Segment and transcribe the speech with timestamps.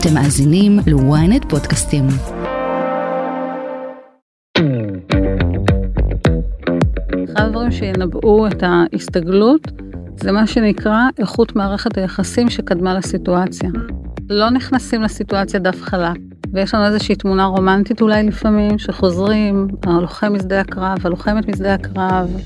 [0.00, 2.06] אתם מאזינים ל-ynet פודקאסטים.
[7.32, 9.60] אחד הדברים שינבאו את ההסתגלות
[10.16, 13.70] זה מה שנקרא איכות מערכת היחסים שקדמה לסיטואציה.
[14.30, 16.18] לא נכנסים לסיטואציה דף חלק,
[16.52, 22.36] ויש לנו איזושהי תמונה רומנטית אולי לפעמים, שחוזרים, הלוחם משדה הקרב, הלוחמת משדה הקרב,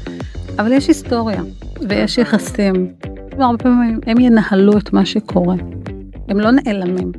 [0.59, 1.43] אבל יש היסטוריה,
[1.89, 2.93] ויש יחסים,
[3.39, 5.55] והרבה פעמים הם ינהלו את מה שקורה.
[6.29, 7.13] הם לא נעלמים.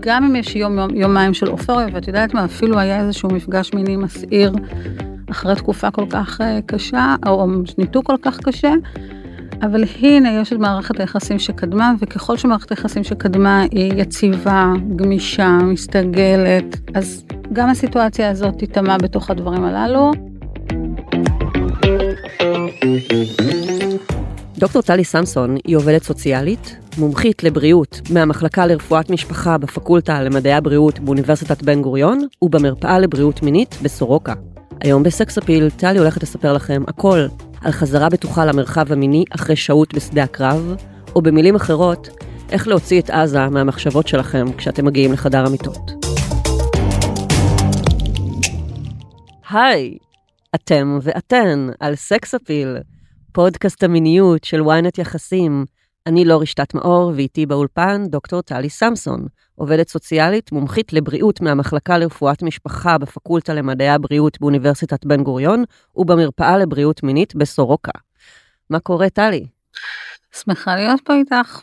[0.00, 3.70] גם אם יש יום, יום יומיים של אופוריה, ואת יודעת מה, אפילו היה איזשהו מפגש
[3.74, 4.52] מיני מסעיר
[5.30, 7.46] אחרי תקופה כל כך אה, קשה, או
[7.78, 8.72] ניתוק כל כך קשה,
[9.62, 16.76] אבל הנה יש את מערכת היחסים שקדמה, וככל שמערכת היחסים שקדמה היא יציבה, גמישה, מסתגלת,
[16.94, 20.12] אז גם הסיטואציה הזאת תיטמע בתוך הדברים הללו.
[24.58, 31.62] דוקטור טלי סמסון היא עובדת סוציאלית, מומחית לבריאות מהמחלקה לרפואת משפחה בפקולטה למדעי הבריאות באוניברסיטת
[31.62, 34.34] בן גוריון ובמרפאה לבריאות מינית בסורוקה.
[34.80, 37.26] היום בסקס אפיל טלי הולכת לספר לכם הכל
[37.60, 40.74] על חזרה בטוחה למרחב המיני אחרי שהות בשדה הקרב,
[41.14, 42.08] או במילים אחרות,
[42.50, 45.90] איך להוציא את עזה מהמחשבות שלכם כשאתם מגיעים לחדר המיטות.
[49.50, 49.98] היי,
[50.54, 52.76] אתם ואתן על סקס אפיל,
[53.36, 55.64] פודקאסט המיניות של ynet יחסים.
[56.06, 62.42] אני לא רשתת מאור, ואיתי באולפן דוקטור טלי סמסון, עובדת סוציאלית, מומחית לבריאות מהמחלקה לרפואת
[62.42, 65.64] משפחה בפקולטה למדעי הבריאות באוניברסיטת בן גוריון,
[65.96, 67.92] ובמרפאה לבריאות מינית בסורוקה.
[68.70, 69.46] מה קורה, טלי?
[70.42, 71.60] שמחה להיות פה איתך.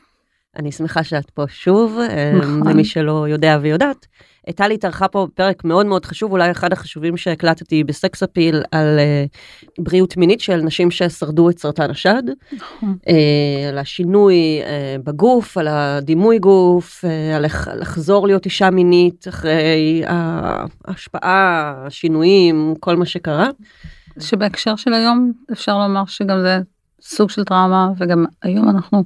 [0.56, 1.98] אני שמחה שאת פה שוב,
[2.38, 2.68] נכון.
[2.68, 4.08] למי שלא יודע ויודעת.
[4.56, 9.84] טלי התארחה פה פרק מאוד מאוד חשוב, אולי אחד החשובים שהקלטתי בסקס אפיל על uh,
[9.84, 12.98] בריאות מינית של נשים ששרדו את סרטן השד, נכון.
[13.02, 13.10] uh,
[13.70, 20.04] על השינוי uh, בגוף, על הדימוי גוף, uh, על לח- לחזור להיות אישה מינית אחרי
[20.08, 23.48] ההשפעה, השינויים, כל מה שקרה.
[24.20, 26.60] שבהקשר של היום אפשר לומר שגם זה
[27.02, 29.04] סוג של טראומה, וגם היום אנחנו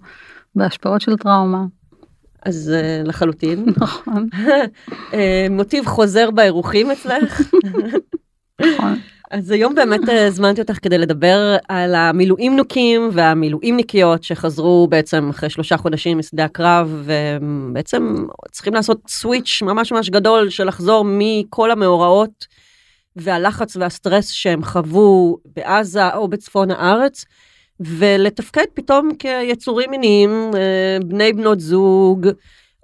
[0.55, 1.63] בהשפעות של טראומה.
[2.47, 3.65] אז uh, לחלוטין.
[3.77, 4.27] נכון,
[4.87, 5.15] uh,
[5.49, 7.41] מוטיב חוזר באירוחים אצלך.
[8.61, 8.99] נכון.
[9.31, 15.77] אז היום באמת אה, הזמנתי אותך כדי לדבר על המילואימניקים והמילואימניקיות שחזרו בעצם אחרי שלושה
[15.77, 22.47] חודשים משדה הקרב ובעצם צריכים לעשות סוויץ' ממש ממש גדול של לחזור מכל המאורעות
[23.15, 27.25] והלחץ והסטרס שהם חוו בעזה או בצפון הארץ
[27.79, 32.27] ולתפקד פתאום כיצורים מיניים, אה, בני בנות זוג.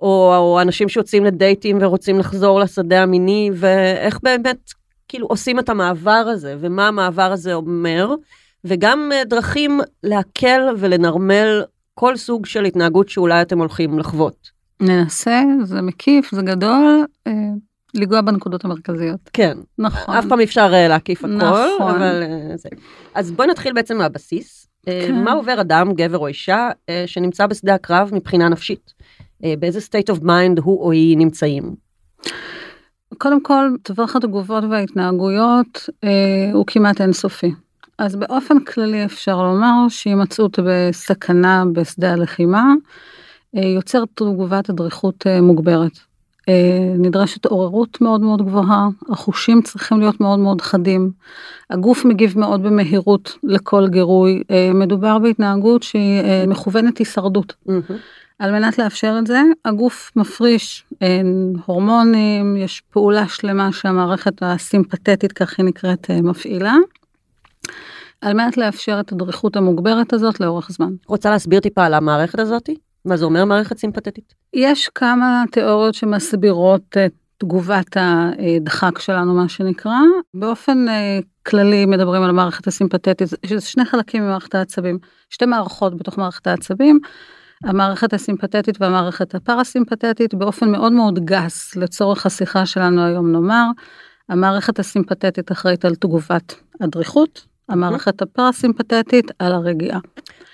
[0.04, 4.72] או, או אנשים שיוצאים לדייטים ורוצים לחזור לשדה המיני ואיך באמת
[5.08, 8.14] כאילו עושים את המעבר הזה, ומה המעבר הזה אומר,
[8.66, 14.52] וגם אה, דרכים להקל ולנרמל כל סוג של התנהגות שאולי אתם הולכים לחוות.
[14.80, 17.32] ננסה, זה מקיף, זה גדול, אה,
[17.94, 19.30] לנגוע בנקודות המרכזיות.
[19.34, 20.16] כן, נכון.
[20.16, 21.96] אף פעם אי אפשר להקיף הכל, נכון.
[21.96, 22.70] אבל אה, זה.
[23.14, 24.63] אז בואי נתחיל בעצם מהבסיס.
[24.88, 25.24] אה, כן.
[25.24, 28.94] מה עובר אדם, גבר או אישה, אה, שנמצא בשדה הקרב מבחינה נפשית?
[29.44, 31.76] אה, באיזה state of mind הוא או היא נמצאים?
[33.18, 36.10] קודם כל, טווח התגובות וההתנהגויות אה,
[36.54, 37.52] הוא כמעט אינסופי.
[38.00, 42.64] אז באופן כללי אפשר לומר שהימצאות בסכנה בשדה הלחימה
[43.58, 46.13] אה, יוצר תגובת אדריכות אה, מוגברת.
[46.50, 51.12] אה, נדרשת עוררות מאוד מאוד גבוהה, החושים צריכים להיות מאוד מאוד חדים,
[51.70, 57.54] הגוף מגיב מאוד במהירות לכל גירוי, אה, מדובר בהתנהגות שהיא אה, מכוונת הישרדות.
[58.40, 60.86] על מנת לאפשר את זה, הגוף מפריש
[61.66, 66.76] הורמונים, יש פעולה שלמה שהמערכת הסימפתטית, כך היא נקראת, מפעילה,
[68.22, 70.94] על מנת לאפשר את הדריכות המוגברת הזאת לאורך זמן.
[71.08, 72.70] רוצה להסביר טיפה על המערכת הזאת?
[73.06, 74.34] מה זה אומר מערכת סימפתטית?
[74.54, 80.00] יש כמה תיאוריות שמסבירות את תגובת הדחק שלנו, מה שנקרא.
[80.34, 84.98] באופן אה, כללי מדברים על המערכת הסימפתטית, שזה שני חלקים ממערכת העצבים,
[85.30, 87.00] שתי מערכות בתוך מערכת העצבים.
[87.64, 93.66] המערכת הסימפתטית והמערכת הפרסימפתטית באופן מאוד מאוד גס לצורך השיחה שלנו היום נאמר,
[94.30, 100.00] המערכת הסימפתטית אחראית על תגובת הדריכות, המערכת הפרסימפתטית על הרגיעה.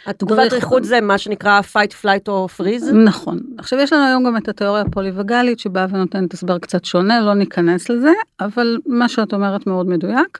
[0.06, 0.50] התגובת.
[0.50, 2.92] דריכות זה מה שנקרא fight, flight או freeze?
[2.94, 3.40] נכון.
[3.58, 7.90] עכשיו יש לנו היום גם את התיאוריה הפוליווגלית שבאה ונותנת הסבר קצת שונה, לא ניכנס
[7.90, 10.40] לזה, אבל מה שאת אומרת מאוד מדויק.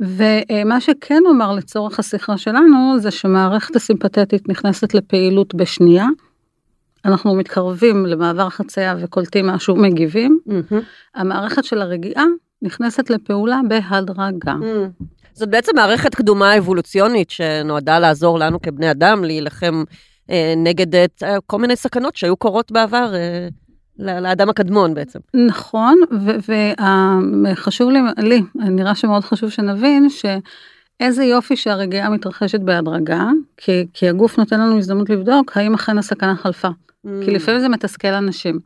[0.00, 6.06] ומה שכן אומר לצורך השיחה שלנו זה שמערכת הסימפתטית נכנסת לפעילות בשנייה.
[7.04, 10.38] אנחנו מתקרבים למעבר חצייה וקולטים משהו מגיבים.
[10.46, 10.82] מהמם.
[11.14, 12.24] המערכת של הרגיעה
[12.62, 14.54] נכנסת לפעולה בהדרגה.
[14.54, 15.04] Mm.
[15.34, 19.84] זאת בעצם מערכת קדומה אבולוציונית שנועדה לעזור לנו כבני אדם להילחם
[20.30, 21.04] אה, נגד אה,
[21.46, 23.48] כל מיני סכנות שהיו קורות בעבר, אה,
[23.98, 25.18] לאדם הקדמון בעצם.
[25.46, 26.00] נכון,
[27.52, 33.24] וחשוב לי, לי, נראה שמאוד חשוב שנבין שאיזה יופי שהרגיעה מתרחשת בהדרגה,
[33.56, 36.68] כי, כי הגוף נותן לנו הזדמנות לבדוק האם אכן הסכנה חלפה.
[37.24, 38.58] כי לפעמים זה מתסכל אנשים.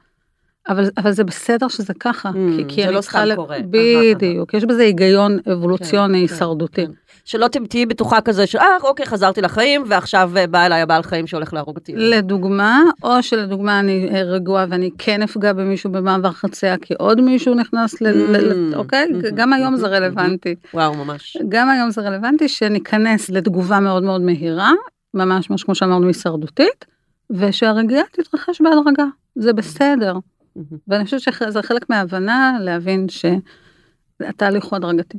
[0.69, 3.25] אבל, אבל זה בסדר שזה ככה, Mm, כי, כי זה אני לא צריכה...
[3.27, 3.57] סתם קורה.
[3.71, 6.87] בדיוק, יש בזה היגיון אבולוציוני, כן, כן, הישרדותי.
[6.87, 6.93] כן.
[7.25, 11.03] שלא ת- תהיי בטוחה כזה של, אה, אוקיי, חזרתי לחיים, ועכשיו אה, בא אליי הבעל
[11.03, 11.93] חיים שהולך להרוג אותי.
[11.97, 17.55] לדוגמה, או שלדוגמה אני אה, רגועה ואני כן אפגע במישהו במעבר חצייה כי עוד מישהו
[17.55, 18.07] נכנס ל...
[18.07, 19.07] Mm, אוקיי?
[19.11, 20.55] mm, גם היום זה mm, רלוונטי.
[20.75, 21.37] וואו, ממש.
[21.49, 24.73] גם היום זה רלוונטי שניכנס לתגובה מאוד מאוד מהירה,
[25.15, 26.85] ממש ממש כמו שאמרנו הישרדותית,
[27.31, 29.05] ושהרגיעה תתרחש בהדרגה,
[29.37, 30.15] זה בסדר.
[30.89, 35.19] ואני חושבת שזה חלק מההבנה להבין שהתהליך הוא הדרגתי.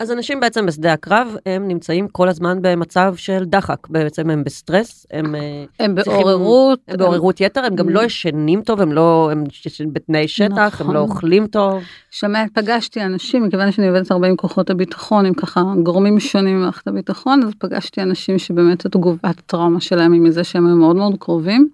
[0.00, 5.06] אז אנשים בעצם בשדה הקרב, הם נמצאים כל הזמן במצב של דחק, בעצם הם בסטרס,
[5.10, 9.28] הם, אה, הם צריכים- בעוררות, הם בעוררות יתר, הם גם לא ישנים טוב, הם לא,
[9.32, 9.44] הם
[9.92, 11.10] בתנאי שטח, הם לא נכון.
[11.10, 11.82] אוכלים טוב.
[12.10, 16.88] שמע, פגשתי אנשים, מכיוון שאני עובדת הרבה עם כוחות הביטחון, עם ככה גורמים שונים ממערכת
[16.88, 21.68] הביטחון, אז פגשתי אנשים שבאמת התגובת הטראומה שלהם היא מזה שהם היו מאוד מאוד קרובים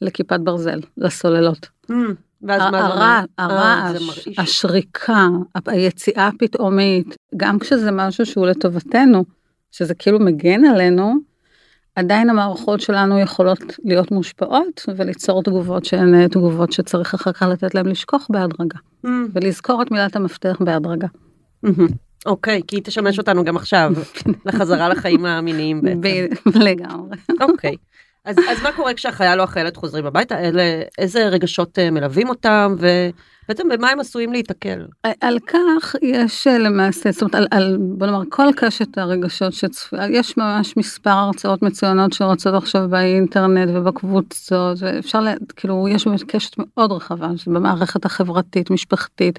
[0.00, 1.68] לכיפת ברזל, לסוללות.
[1.88, 1.96] ואז
[2.42, 3.20] אומר?
[3.38, 3.90] הרע,
[4.38, 4.42] אה.
[4.42, 5.28] השריקה,
[5.66, 9.24] היציאה הפתאומית, גם כשזה משהו שהוא לטובתנו,
[9.70, 11.14] שזה כאילו מגן עלינו,
[11.96, 17.74] עדיין המערכות שלנו יכולות להיות מושפעות וליצור תגובות שהן אה, תגובות שצריך אחר כך לתת
[17.74, 21.06] להם לשכוח בהדרגה, Mm, ולזכור את מילת המפתח בהדרגה.
[21.62, 21.88] מהמם.
[22.26, 23.92] אוקיי, כי היא תשמש אותנו גם עכשיו,
[24.46, 26.00] לחזרה לחיים המיניים בעצם.
[26.60, 27.16] לגמרי.
[27.40, 27.76] אוקיי.
[28.24, 30.40] אז, אז מה קורה כשהחייל או החיילת חוזרים הביתה?
[30.40, 34.86] אלה, איזה רגשות אה, מלווים אותם, ובעצם במה הם עשויים להיתקל?
[35.20, 40.06] על כך יש אה, למעשה, זאת אומרת, על, על בוא נאמר, כל קשת הרגשות שצפויה,
[40.10, 46.56] יש ממש מספר הרצאות מצוינות שרצות עכשיו באינטרנט ובקבוצות, ואפשר, לה, כאילו, יש באמת קשת
[46.58, 49.38] מאוד רחבה, במערכת החברתית, משפחתית,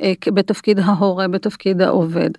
[0.00, 2.30] אה, בתפקיד ההורה, בתפקיד העובד.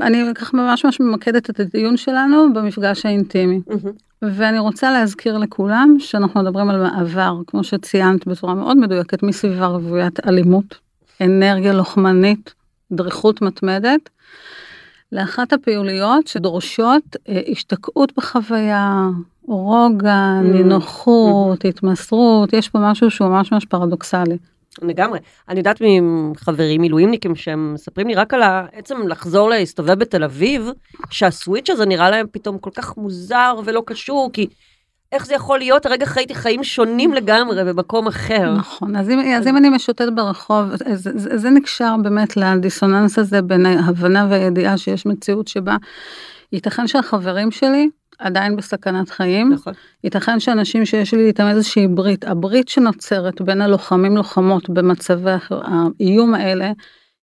[0.00, 3.60] אני ככה ממש ממש ממקדת את הדיון שלנו במפגש האינטימי.
[4.22, 10.26] ואני רוצה להזכיר לכולם שאנחנו מדברים על מעבר, כמו שציינת בצורה מאוד מדויקת, מסביבה רוויית
[10.26, 10.74] אלימות,
[11.20, 12.54] אנרגיה לוחמנית,
[12.92, 14.10] דריכות מתמדת,
[15.12, 19.08] לאחת הפעילויות שדורשות אה, השתקעות בחוויה,
[19.48, 20.44] רוגע, Mm.
[20.44, 24.36] נינוחות, התמסרות, יש פה משהו שהוא ממש ממש פרדוקסלי.
[24.82, 25.18] לגמרי.
[25.48, 28.42] אני יודעת מחברים מילואימניקים שהם מספרים לי רק על
[28.72, 30.70] עצם לחזור להסתובב בתל אביב,
[31.10, 34.46] שהסוויץ' הזה נראה להם פתאום כל כך מוזר ולא קשור, כי
[35.12, 35.86] איך זה יכול להיות?
[35.86, 38.54] הרגע חייתי חיים שונים לגמרי במקום אחר.
[38.58, 43.42] נכון, אז אם, אז אם אני משוטט ברחוב, אז זה, זה נקשר באמת לדיסוננס הזה
[43.42, 45.76] בין ההבנה והידיעה שיש מציאות שבה
[46.52, 49.72] ייתכן שהחברים שלי עדיין בסכנת חיים, נכון.
[50.04, 56.72] ייתכן שאנשים שיש לי איתם איזושהי ברית, הברית שנוצרת בין הלוחמים לוחמות במצבי האיום האלה,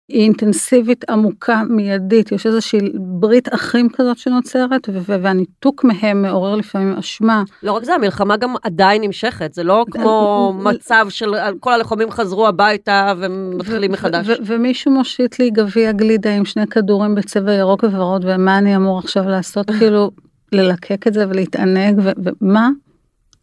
[0.09, 7.43] היא אינטנסיבית, עמוקה, מיידית, יש איזושהי ברית אחים כזאת שנוצרת, והניתוק מהם מעורר לפעמים אשמה.
[7.63, 12.47] לא רק זה, המלחמה גם עדיין נמשכת, זה לא כמו מצב של כל הלוחמים חזרו
[12.47, 14.27] הביתה ומתחילים מחדש.
[14.45, 19.29] ומישהו מושיט לי גביע גלידה עם שני כדורים בצבע ירוק וורוד, ומה אני אמור עכשיו
[19.29, 19.71] לעשות?
[19.79, 20.11] כאילו,
[20.51, 22.69] ללקק את זה ולהתענג, ו- ומה?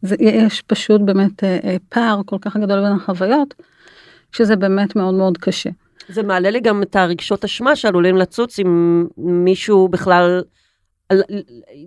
[0.02, 3.54] זה, יש פשוט באמת אה, אה, פער כל כך גדול בין החוויות,
[4.32, 5.70] שזה באמת מאוד מאוד קשה.
[6.08, 10.42] זה מעלה לי גם את הרגשות אשמה שעלולים לצוץ אם מישהו בכלל,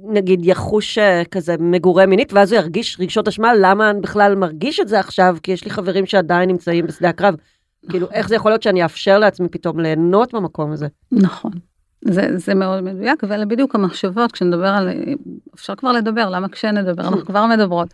[0.04, 4.80] נגיד יחוש אה, כזה מגורה מינית, ואז הוא ירגיש רגשות אשמה, למה אני בכלל מרגיש
[4.80, 7.36] את זה עכשיו, כי יש לי חברים שעדיין נמצאים בשדה הקרב.
[7.90, 10.88] כאילו, איך זה יכול להיות שאני אאפשר לעצמי פתאום ליהנות במקום הזה?
[11.12, 11.52] נכון.
[12.02, 14.90] זה, זה מאוד מדויק, ואלה בדיוק המחשבות, כשנדבר על,
[15.56, 17.88] אפשר כבר לדבר, למה כשנדבר, אנחנו כבר מדברות.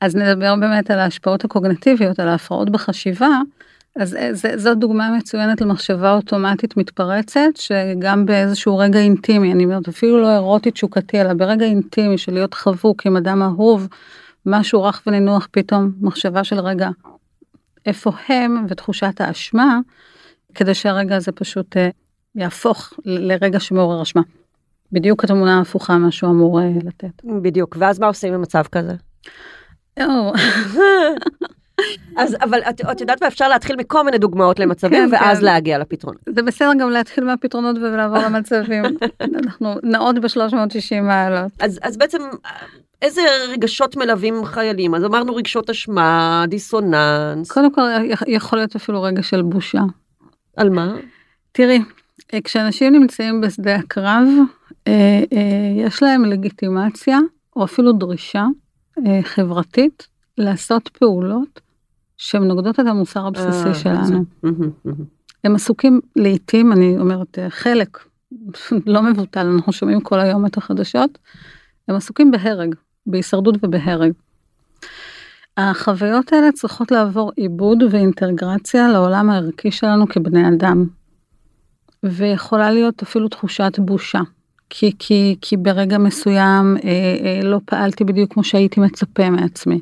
[0.00, 3.28] אז נדבר באמת על ההשפעות הקוגנטיביות, על ההפרעות בחשיבה,
[3.96, 10.20] אז זה, זו דוגמה מצוינת למחשבה אוטומטית מתפרצת, שגם באיזשהו רגע אינטימי, אני אומרת, אפילו
[10.20, 13.88] לא אירוטי תשוקתי, אלא ברגע אינטימי של להיות חבוק עם אדם אהוב,
[14.46, 16.88] משהו רך ונינוח פתאום, מחשבה של רגע,
[17.86, 19.78] איפה הם, ותחושת האשמה,
[20.54, 21.88] כדי שהרגע הזה פשוט אה,
[22.36, 24.22] יהפוך לרגע שמעורר אשמה.
[24.92, 27.24] בדיוק התמונה ההפוכה מה שהוא אמור אה, לתת.
[27.42, 28.92] בדיוק, ואז מה עושים במצב כזה?
[32.16, 35.44] אז אבל את, את יודעת מה אפשר להתחיל מכל מיני דוגמאות למצבים כן, ואז כן.
[35.44, 36.14] להגיע לפתרון.
[36.28, 38.84] זה בסדר גם להתחיל מהפתרונות ולעבור למצבים.
[39.44, 41.52] אנחנו נעות ב-360 מעלות.
[41.60, 42.18] אז, אז בעצם
[43.02, 44.94] איזה רגשות מלווים חיילים?
[44.94, 47.82] אז אמרנו רגשות אשמה, דיסוננס, קודם כל
[48.26, 49.80] יכול להיות אפילו רגע של בושה.
[50.56, 50.94] על מה?
[51.52, 51.82] תראי,
[52.44, 54.28] כשאנשים נמצאים בשדה הקרב,
[54.88, 57.18] אה, אה, יש להם לגיטימציה
[57.56, 58.46] או אפילו דרישה
[59.06, 60.08] אה, חברתית
[60.38, 61.60] לעשות פעולות
[62.16, 64.24] שהן נוגדות את המוסר הבסיסי אה, שלנו.
[65.44, 67.98] הם עסוקים לעתים, אני אומרת אה, חלק,
[68.86, 71.18] לא מבוטל, אנחנו שומעים כל היום את החדשות,
[71.88, 72.74] הם עסוקים בהרג,
[73.06, 74.12] בהישרדות ובהרג.
[75.56, 80.86] החוויות האלה צריכות לעבור עיבוד ואינטגרציה לעולם הערכי שלנו כבני אדם.
[82.10, 84.20] ויכולה להיות אפילו תחושת בושה.
[84.70, 86.90] כי, כי, כי ברגע מסוים אה,
[87.24, 89.80] אה, לא פעלתי בדיוק כמו שהייתי מצפה מעצמי.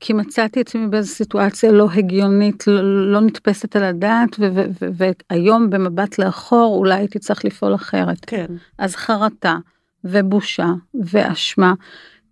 [0.00, 5.10] כי מצאתי עצמי באיזו סיטואציה לא הגיונית, לא, לא נתפסת על הדעת, ו- ו- ו-
[5.30, 8.24] והיום במבט לאחור אולי הייתי צריך לפעול אחרת.
[8.26, 8.46] כן.
[8.78, 9.56] אז חרטה
[10.04, 11.74] ובושה ואשמה,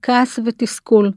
[0.03, 1.11] כעס ותסכול.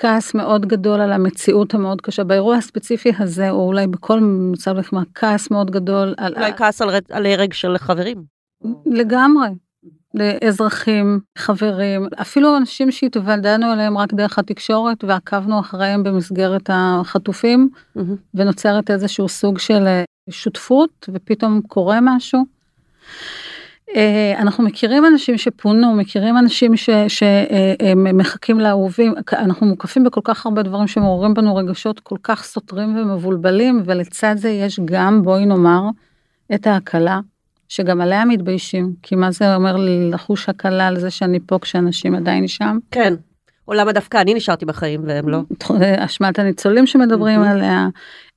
[0.00, 2.24] כעס מאוד גדול על המציאות המאוד קשה.
[2.24, 6.34] באירוע הספציפי הזה, או אולי בכל מצב לחימה, כעס מאוד גדול על...
[6.36, 8.24] אולי כעס על על הרג של חברים.
[8.86, 9.48] לגמרי.
[10.14, 18.16] לאזרחים, חברים, אפילו אנשים שהתוודענו עליהם רק דרך התקשורת ועקבנו אחריהם במסגרת החטופים, מהמם.
[18.34, 19.86] ונוצרת איזשהו סוג של
[20.30, 22.44] שותפות, ופתאום קורה משהו.
[23.96, 26.72] אה, אנחנו מכירים אנשים שפונו, מכירים אנשים
[27.08, 33.82] שמחכים לאהובים, אנחנו מוקפים בכל כך הרבה דברים שמעוררים בנו רגשות כל כך סותרים ומבולבלים,
[33.84, 35.82] ולצד זה יש גם, בואי נאמר,
[36.54, 37.20] את ההקלה,
[37.68, 42.14] שגם עליה מתביישים, כי מה זה אומר לי לחוש הקלה על זה שאני פה כשאנשים
[42.14, 42.78] עדיין שם?
[42.90, 43.14] כן.
[43.68, 45.38] או למה דווקא אני נשארתי בחיים והם לא?
[46.04, 47.42] אשמת הניצולים שמדברים.
[47.42, 47.88] עליה,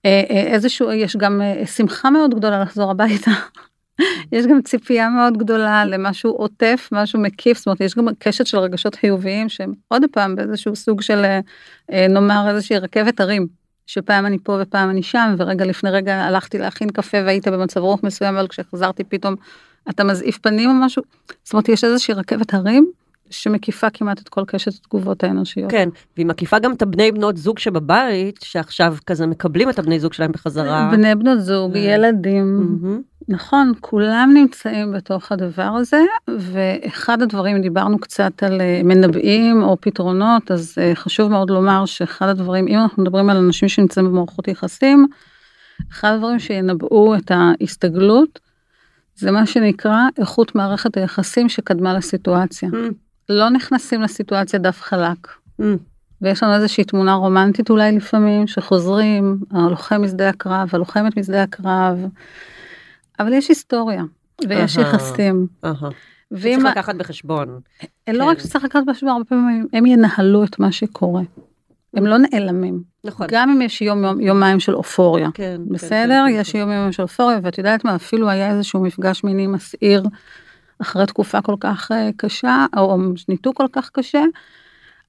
[0.06, 3.32] אה, אה, איזשהו, יש גם אה, שמחה מאוד גדולה לחזור הביתה.
[4.32, 8.58] יש גם ציפייה מאוד גדולה למשהו עוטף, משהו מקיף, זאת אומרת, יש גם קשת של
[8.58, 11.40] רגשות חיוביים שהם עוד פעם באיזשהו סוג של, אה,
[11.92, 13.48] אה, נאמר, איזושהי רכבת הרים,
[13.88, 18.04] שפעם אני פה ופעם אני שם, ורגע לפני רגע הלכתי להכין קפה והיית במצב רוח
[18.04, 19.36] מסוים, אבל כשחזרתי פתאום
[19.90, 21.04] אתה מזעיף פנים או משהו,
[21.44, 22.92] זאת אומרת, יש איזושהי רכבת הרים
[23.30, 25.72] שמקיפה כמעט את כל קשת התגובות האנושיות.
[25.72, 30.14] כן, והיא מקיפה גם את הבני בנות זוג שבבית, שעכשיו כזה מקבלים את הבני זוג
[30.14, 30.90] שלהם בחזרה.
[30.92, 32.76] בני בנות זוג, ו- ילדים.
[33.28, 40.52] נכון, כולם נמצאים בתוך הדבר הזה, ואחד הדברים, דיברנו קצת על אה, מנבאים או פתרונות,
[40.52, 45.08] אז אה, חשוב מאוד לומר שאחד הדברים, אם אנחנו מדברים על אנשים שנמצאים במערכות יחסים,
[45.92, 48.40] אחד הדברים שינבאו את ההסתגלות,
[49.16, 52.70] זה מה שנקרא איכות מערכת היחסים שקדמה לסיטואציה.
[52.70, 52.92] מהמם.
[53.30, 55.28] לא נכנסים לסיטואציה דף חלק.
[55.60, 55.78] מהמם.
[56.22, 61.98] ויש לנו איזושהי תמונה רומנטית אולי לפעמים, שחוזרים, הלוחם משדה הקרב, הלוחמת משדה הקרב,
[63.20, 64.04] אבל יש היסטוריה,
[64.50, 64.78] ויש.
[64.78, 65.48] יחסים.
[66.32, 67.60] ואם, צריך לקחת בחשבון.
[68.08, 68.22] לא כן.
[68.22, 71.22] רק שצריך לקחת בחשבון, הרבה פעמים הם ינהלו את מה שקורה.
[71.94, 72.84] הם לא נעלמים.
[73.04, 73.28] נכון.
[73.30, 75.30] גם אם יש יום, יומיים של אופוריה.
[75.34, 75.56] כן.
[75.68, 76.26] כן, בסדר?
[76.28, 76.58] כן, יש כן.
[76.58, 80.04] יום יומיים של אופוריה, ואת יודעת מה, אפילו היה איזשהו מפגש מיני מסעיר
[80.82, 82.98] אחרי תקופה כל כך אה, קשה, או
[83.30, 84.24] ניתוק כל כך קשה,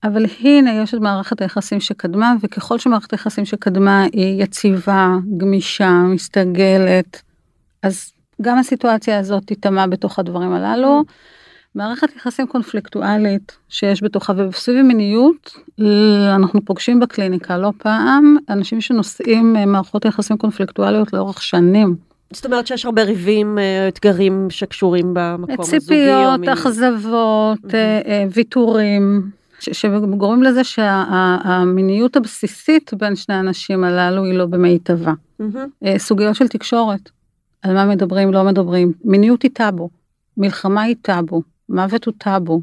[0.05, 7.23] אבל הנה יש את מערכת היחסים שקדמה, וככל שמערכת היחסים שקדמה היא יציבה, גמישה, מסתגלת,
[7.85, 8.13] אז
[8.43, 11.05] גם הסיטואציה הזאת תיטמע בתוך הדברים הללו.
[11.75, 15.55] מערכת יחסים קונפליקטואלית שיש בתוכה ובסביב מיניות
[16.35, 21.97] אנחנו פוגשים בקליניקה לא פעם אנשים שנושאים אה, מערכות יחסים קונפליקטואליות לאורך שנים.
[22.33, 25.77] זאת אומרת שיש הרבה ריבים, אה, אתגרים שקשורים במקום הזוגי.
[25.77, 26.49] או ציפיות.
[26.49, 29.31] אכזבות, אה, אה, ויתורים.
[29.73, 35.13] שגורמים לזה שהמיניות הבסיסית בין שני האנשים הללו היא לא במיטבה.
[35.85, 37.11] אה, סוגיות של תקשורת,
[37.65, 39.91] על מה מדברים, לא מדברים, מיניות היא טאבו,
[40.37, 42.61] מלחמה היא טאבו, מוות הוא טאבו.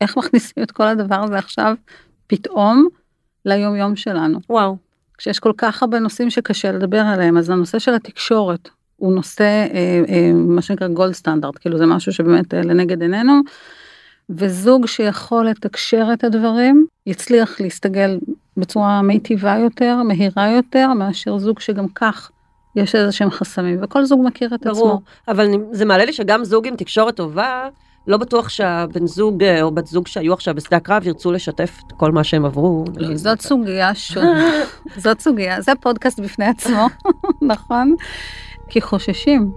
[0.00, 1.74] איך מכניסים את כל הדבר הזה עכשיו
[2.26, 2.88] פתאום
[3.44, 4.38] ליום יום שלנו?
[4.50, 4.76] וואו.
[5.18, 10.02] כשיש כל כך הרבה נושאים שקשה לדבר עליהם, אז הנושא של התקשורת הוא נושא, אה,
[10.08, 13.40] אה, מה שנקרא גולד סטנדרט, כאילו זה משהו שבאמת אה, לנגד עינינו,
[14.30, 18.18] וזוג שיכול לתקשר את הדברים, יצליח להסתגל
[18.56, 22.30] בצורה מיטיבה יותר, מהירה יותר, מאשר זוג שגם כך
[22.78, 24.88] יש איזה שהם חסמים, וכל זוג מכיר את ברור.
[24.88, 25.00] עצמו.
[25.28, 27.68] אבל אני- זה מעלה לי שגם זוג עם תקשורת טובה,
[28.06, 31.92] לא בטוח שהבן זוג אה, או בת זוג שהיו עכשיו בשדה הקרב ירצו לשתף את
[31.96, 32.84] כל מה שהם עברו.
[32.96, 34.50] לא, זאת סוגיה שונה,
[35.04, 36.86] זאת סוגיה, זה פודקאסט בפני עצמו,
[37.52, 37.94] נכון?
[38.68, 39.52] כי חוששים,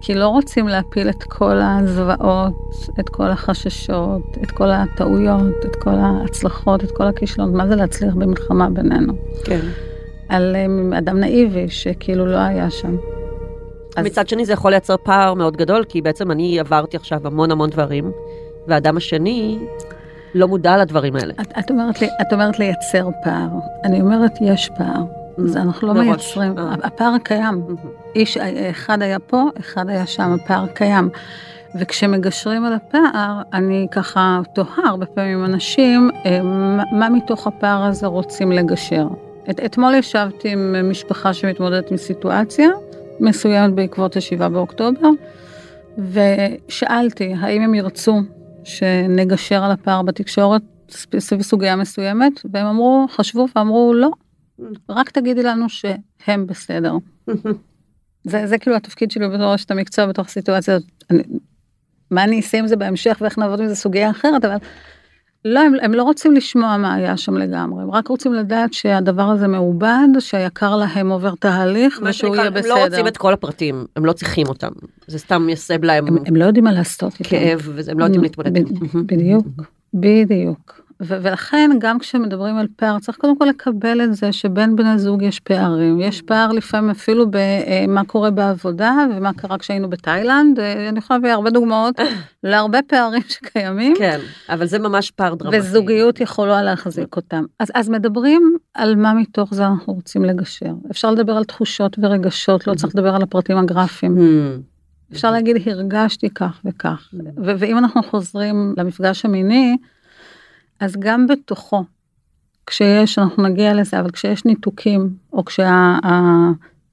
[0.00, 2.54] כי לא רוצים להפיל את כל הזוועות,
[3.00, 8.14] את כל החששות, את כל הטעויות, את כל ההצלחות, את כל הכישלונות, מה זה להצליח
[8.14, 9.12] במלחמה בינינו?
[9.44, 9.60] כן.
[10.34, 12.96] על אה, אדם נאיבי שכאילו לא היה שם.
[13.96, 17.50] אז- מצד שני זה יכול לייצר פער מאוד גדול, כי בעצם אני עברתי עכשיו המון
[17.50, 18.12] המון דברים,
[18.66, 19.58] והאדם השני
[20.34, 21.34] לא מודע לדברים האלה.
[21.40, 23.48] את, את, אומרת לי, את אומרת לייצר פער,
[23.84, 25.02] אני אומרת יש פער,
[25.38, 26.74] אז אנחנו לא מראש, מייצרים, אה.
[26.82, 27.60] הפער קיים.
[27.60, 27.76] מהמם.
[28.14, 28.36] איש
[28.70, 31.08] אחד היה פה, אחד היה שם, הפער קיים.
[31.80, 37.84] וכשמגשרים על הפער, אני ככה תוהה הרבה פעמים עם אנשים, אה, מה, מה מתוך הפער
[37.84, 39.06] הזה רוצים לגשר?
[39.50, 42.68] את, אתמול ישבתי עם משפחה שמתמודדת עם סיטואציה
[43.20, 45.08] מסוימת בעקבות ה-7 באוקטובר,
[45.98, 48.20] ושאלתי האם הם ירצו
[48.64, 50.62] שנגשר על הפער בתקשורת
[51.18, 54.10] סביב סוגיה מסוימת, והם אמרו, חשבו ואמרו לא,
[54.88, 56.94] רק תגידי לנו שהם בסדר.
[58.24, 60.78] זה, זה כאילו התפקיד שלי בתור אשת המקצוע בתוך סיטואציה,
[61.10, 61.22] אני,
[62.10, 64.56] מה אני אעשה עם זה בהמשך ואיך נעבוד עם זה סוגיה אחרת, אבל
[65.44, 69.22] לא, הם, הם לא רוצים לשמוע מה היה שם לגמרי, הם רק רוצים לדעת שהדבר
[69.22, 72.72] הזה מעובד, שהיקר להם עובר תהליך ושהוא יהיה בסדר.
[72.72, 74.70] הם לא רוצים את כל הפרטים, הם לא צריכים אותם,
[75.06, 77.30] זה סתם יסב להם הם, הם לא יודעים מה לעשות איתם.
[77.30, 78.62] כאב, והם לא יודעים להתמודד.
[79.06, 79.46] בדיוק,
[79.94, 80.83] בדיוק.
[81.00, 85.22] ו- ולכן גם כשמדברים על פער צריך קודם כל לקבל את זה שבין בני זוג
[85.22, 86.00] יש פערים.
[86.00, 90.60] יש פער לפעמים אפילו במה אה, קורה בעבודה ומה קרה כשהיינו בתאילנד.
[90.60, 91.94] אה, אני יכולה להביא הרבה דוגמאות
[92.42, 93.94] להרבה פערים שקיימים.
[93.98, 95.58] כן אבל זה ממש פער דרמטי.
[95.58, 97.44] וזוגיות יכולה להחזיק אותם.
[97.60, 100.72] אז אז מדברים על מה מתוך זה אנחנו רוצים לגשר.
[100.90, 104.16] אפשר לדבר על תחושות ורגשות לא צריך לדבר על הפרטים הגרפיים.
[104.16, 104.60] Hmm.
[105.12, 107.08] אפשר להגיד הרגשתי כך וכך.
[107.36, 109.76] ואם אנחנו חוזרים למפגש המיני
[110.80, 111.84] אז גם בתוכו,
[112.66, 115.44] כשיש, אנחנו נגיע לזה, אבל כשיש ניתוקים, או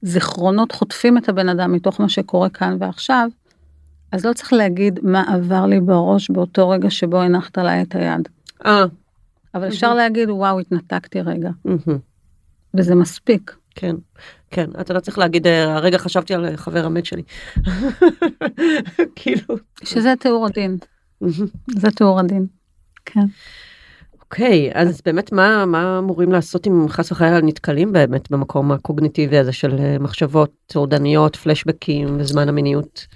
[0.02, 3.28] כשהזיכרונות חוטפים את הבן אדם מתוך מה שקורה כאן ועכשיו,
[4.12, 8.28] אז לא צריך להגיד מה עבר לי בראש באותו רגע שבו הנחת עליי את היד.
[8.66, 8.84] אה.
[9.54, 11.50] אבל אפשר להגיד, וואו, התנתקתי רגע.
[12.74, 13.56] וזה מספיק.
[13.74, 13.96] כן,
[14.50, 17.22] כן, אתה לא צריך להגיד, אה, הרגע חשבתי על חבר המת שלי.
[19.16, 19.56] כאילו.
[19.84, 20.78] שזה תיאור הדין.
[21.68, 22.46] זה תיאור הדין.
[23.04, 23.26] כן.
[24.32, 29.38] אוקיי, okay, אז באמת מה, מה אמורים לעשות אם חס וחלילה נתקלים באמת במקום הקוגניטיבי
[29.38, 33.06] הזה של אה, מחשבות טורדניות, פלשבקים וזמן המיניות?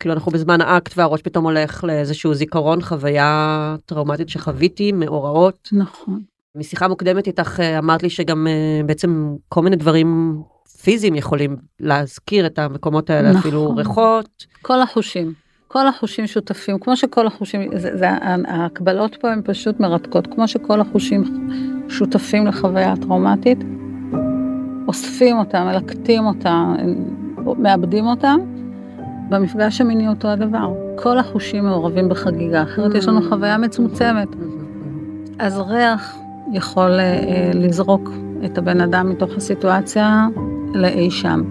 [0.00, 5.68] כאילו אנחנו בזמן האקט והראש פתאום הולך לאיזשהו זיכרון, חוויה טראומטית שחוויתי, מאורעות.
[5.72, 6.20] נכון.
[6.54, 10.40] משיחה מוקדמת איתך אה, אמרת לי שגם אה, בעצם כל מיני דברים
[10.82, 13.40] פיזיים יכולים להזכיר את המקומות האלה, נכון.
[13.40, 14.46] אפילו ריחות.
[14.62, 15.43] כל החושים.
[15.74, 18.06] כל החושים שותפים, כמו שכל החושים, זה, זה,
[18.48, 21.24] ההקבלות פה הן פשוט מרתקות, כמו שכל החושים
[21.88, 23.58] שותפים לחוויה הטראומטית,
[24.88, 26.74] אוספים אותה, מלקטים אותה,
[27.58, 28.34] מאבדים אותה,
[29.28, 30.72] במפגש המיני אותו הדבר.
[30.96, 34.28] כל החושים מעורבים בחגיגה, אחרת יש לנו חוויה מצומצמת.
[35.38, 36.16] אז ריח
[36.52, 38.10] יכול אה, לזרוק
[38.44, 40.26] את הבן אדם מתוך הסיטואציה
[40.74, 41.42] לאי שם.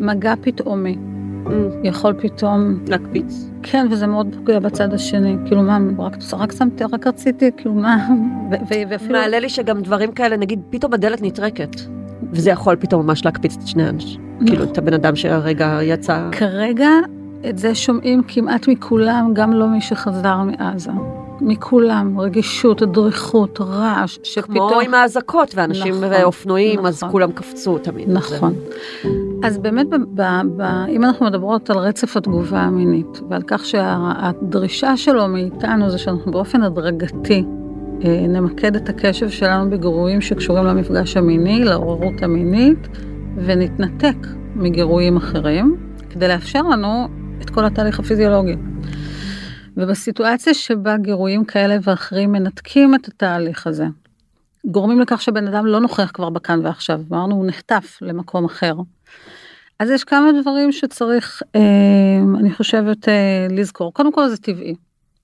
[0.00, 1.11] מגע פתאומי.
[1.46, 1.50] Mm.
[1.84, 3.50] יכול פתאום להקפיץ.
[3.62, 8.08] כן וזה מאוד פוגע בצד השני כאילו מה רק רק שמתי רק רציתי כאילו מה
[8.68, 11.76] ואפילו מעלה לי שגם דברים כאלה נגיד פתאום הדלת נטרקת
[12.32, 16.90] וזה יכול פתאום ממש להקפיץ את שני האנשים כאילו את הבן אדם שהרגע יצא כרגע
[17.48, 20.90] את זה שומעים כמעט מכולם גם לא מי שחזר מעזה.
[21.42, 24.70] מכולם, רגישות, אדריכות, רעש, שפתאום...
[24.70, 26.86] כמו עם האזעקות ואנשים נכון, ואופנועים, נכון.
[26.86, 28.10] אז כולם קפצו תמיד.
[28.10, 28.54] נכון.
[29.02, 29.08] זה...
[29.42, 30.22] אז באמת, ב, ב,
[30.56, 36.32] ב, אם אנחנו מדברות על רצף התגובה המינית, ועל כך שהדרישה שלו מאיתנו זה שאנחנו
[36.32, 37.44] באופן הדרגתי
[38.04, 42.88] אה, נמקד את הקשב שלנו בגירויים שקשורים למפגש המיני, לעוררות המינית,
[43.36, 44.16] ונתנתק
[44.54, 45.76] מגירויים אחרים,
[46.10, 47.08] כדי לאפשר לנו
[47.42, 48.56] את כל התהליך הפיזיולוגי.
[49.76, 53.86] ובסיטואציה שבה גירויים כאלה ואחרים מנתקים את התהליך הזה,
[54.66, 58.74] גורמים לכך שבן אדם לא נוכח כבר בכאן ועכשיו, אמרנו הוא נחטף למקום אחר.
[59.78, 61.60] אז יש כמה דברים שצריך, אה,
[62.38, 63.92] אני חושבת, אה, לזכור.
[63.92, 64.74] קודם כל זה טבעי.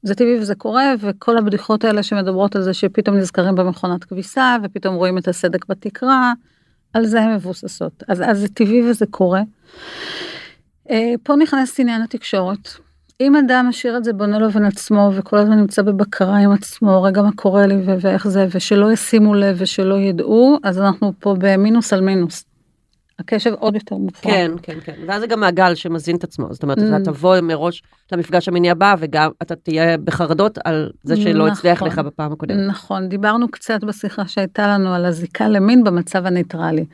[0.03, 4.95] זה טבעי וזה קורה, וכל הבדיחות האלה שמדברות על זה שפתאום נזכרים במכונת כביסה, ופתאום
[4.95, 6.33] רואים את הסדק בתקרה,
[6.95, 8.03] על זה הן מבוססות.
[8.09, 9.43] אז, אז זה טבעי וזה קורה.
[10.91, 12.88] אה, פה נכנס עניין התקשורת.
[13.21, 17.23] אם אדם משאיר את זה בינו לבין עצמו וכל הזמן נמצא בבקרה עם עצמו רגע
[17.23, 22.01] מה קורה לי ואיך זה ושלא ישימו לב ושלא ידעו אז אנחנו פה במינוס על
[22.01, 22.45] מינוס.
[23.19, 24.33] הקשב עוד יותר מופרע.
[24.33, 24.95] כן, כן, כן.
[25.07, 26.53] ואז זה גם מעגל שמזין את עצמו.
[26.53, 27.05] זאת אומרת, אתה mm.
[27.05, 31.99] תבוא מראש למפגש המיני הבא, וגם אתה תהיה בחרדות על זה שלא נכון, הצליח לך
[31.99, 32.69] בפעם הקודמת.
[32.69, 36.87] נכון, דיברנו קצת בשיחה שהייתה לנו על הזיקה למין במצב הניטרלי.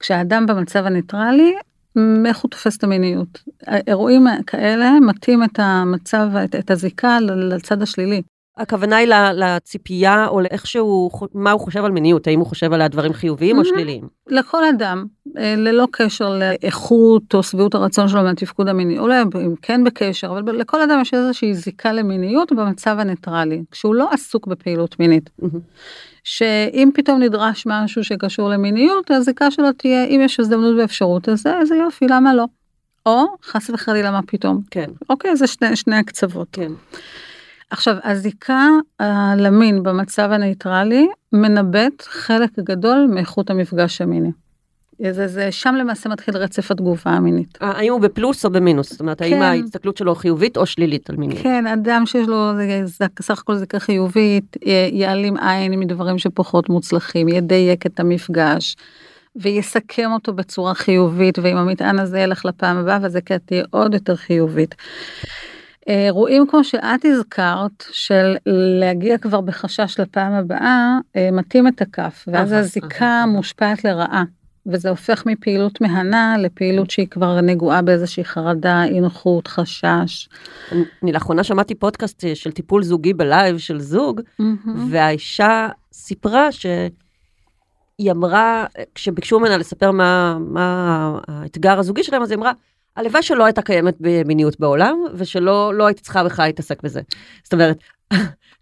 [0.00, 1.54] כשהאדם במצב הניטרלי,
[2.26, 3.42] איך הוא תופס את המיניות.
[3.86, 6.28] אירועים כאלה מטים את המצב,
[6.58, 8.22] את הזיקה לצד השלילי.
[8.56, 12.88] הכוונה היא לציפייה או לאיך שהוא, מה הוא חושב על מיניות, האם הוא חושב עליה
[12.88, 14.08] דברים חיוביים או שליליים?
[14.26, 15.06] לכל אדם,
[15.38, 20.56] אה, ללא קשר לאיכות או שביעות הרצון שלו מהתפקוד המיני, אולי אם כן בקשר, אבל
[20.56, 25.30] לכל אדם יש איזושהי זיקה למיניות במצב הניטרלי, כשהוא לא עסוק בפעילות מינית.
[26.24, 31.76] שאם פתאום נדרש משהו שקשור למיניות, הזיקה שלו תהיה, אם יש הזדמנות ואפשרות, אז זה
[31.76, 32.44] יופי, למה לא?
[33.06, 34.60] או חס וחלילה מה פתאום.
[34.70, 34.90] כן.
[35.10, 36.48] אוקיי, זה שני, שני הקצוות.
[36.52, 36.72] כן.
[37.70, 38.68] עכשיו, הזיקה
[39.00, 44.30] אה, למין במצב הנייטרלי מנבאת חלק גדול מאיכות המפגש המיני.
[45.10, 47.58] זה, זה שם למעשה מתחיל רצף התגובה המינית.
[47.62, 48.90] אה, האם הוא בפלוס או במינוס?
[48.90, 49.42] זאת אומרת, האם כן.
[49.42, 51.42] ההסתכלות שלו חיובית או שלילית על מיניות?
[51.42, 52.52] כן, אדם שיש לו
[52.84, 54.56] זה- סך הכל זיקה חיובית,
[54.92, 58.76] יעלים עין מדברים שפחות מוצלחים, ידייק את המפגש,
[59.36, 64.74] ויסכם אותו בצורה חיובית, ועם המטען הזה ילך לפעם הבאה, והזיקה תהיה עוד יותר חיובית.
[65.88, 68.36] אה, אירועים כמו שאת הזכרת, של
[68.80, 73.26] להגיע כבר בחשש לפעם הבאה, אה, מתאים את הכף, ואז אהה, הזיקה אהה.
[73.26, 74.24] מושפעת לרעה.
[74.66, 80.28] וזה הופך מפעילות מהנה לפעילות שהיא כבר נגועה באיזושהי חרדה, אי נוחות, חשש.
[81.02, 84.20] אני, לאחרונה שמעתי פודקאסט אה, של טיפול זוגי ב live של זוג,
[84.90, 92.52] והאישה סיפרה שהיא אמרה, כשביקשו ממנה לספר מה, מה האתגר הזוגי שלהם, אז היא אמרה,
[92.96, 97.00] הלוואי שלא הייתה קיימת במיניות בעולם, ושלא לא הייתי צריכה בכלל להתעסק בזה.
[97.44, 97.78] זאת אומרת,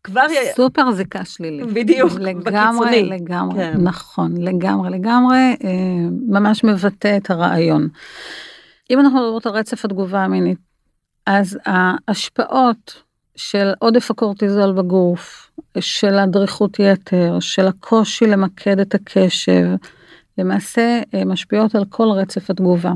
[0.05, 0.27] כבר...
[0.57, 1.67] סופר זיקה שלילית.
[1.73, 3.03] בדיוק, לגמרי, בקיצוני.
[3.03, 3.75] לגמרי, כן.
[3.81, 7.89] נכון, לגמרי, לגמרי, אה, ממש מבטא את הרעיון.
[8.91, 10.59] אם אנחנו מדברות על רצף התגובה המינית,
[11.27, 13.03] אז ההשפעות
[13.37, 19.67] של עודף הקורטיזול בגוף, של הדריכות יתר, של הקושי למקד את הקשב,
[20.39, 22.93] למעשה אה, משפיעות על כל רצף התגובה.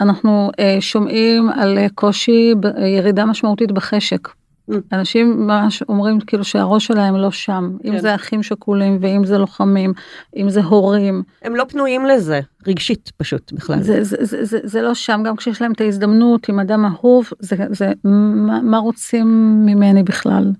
[0.00, 4.28] אנחנו אה, שומעים על אה, קושי, ב- אה, ירידה משמעותית בחשק.
[4.28, 4.74] Mm.
[4.92, 7.98] אנשים ממש אומרים כאילו שהראש שלהם לא שם, אם כן.
[7.98, 9.92] זה אחים שכולים ואם זה לוחמים,
[10.36, 13.82] אם זה הורים, הם לא פנויים לזה, רגשית פשוט בכלל.
[13.82, 17.28] זה, זה, זה, זה, זה לא שם, גם כשיש להם את ההזדמנות עם אדם אהוב,
[17.38, 19.26] זה, זה מה, מה רוצים
[19.66, 20.52] ממני בכלל.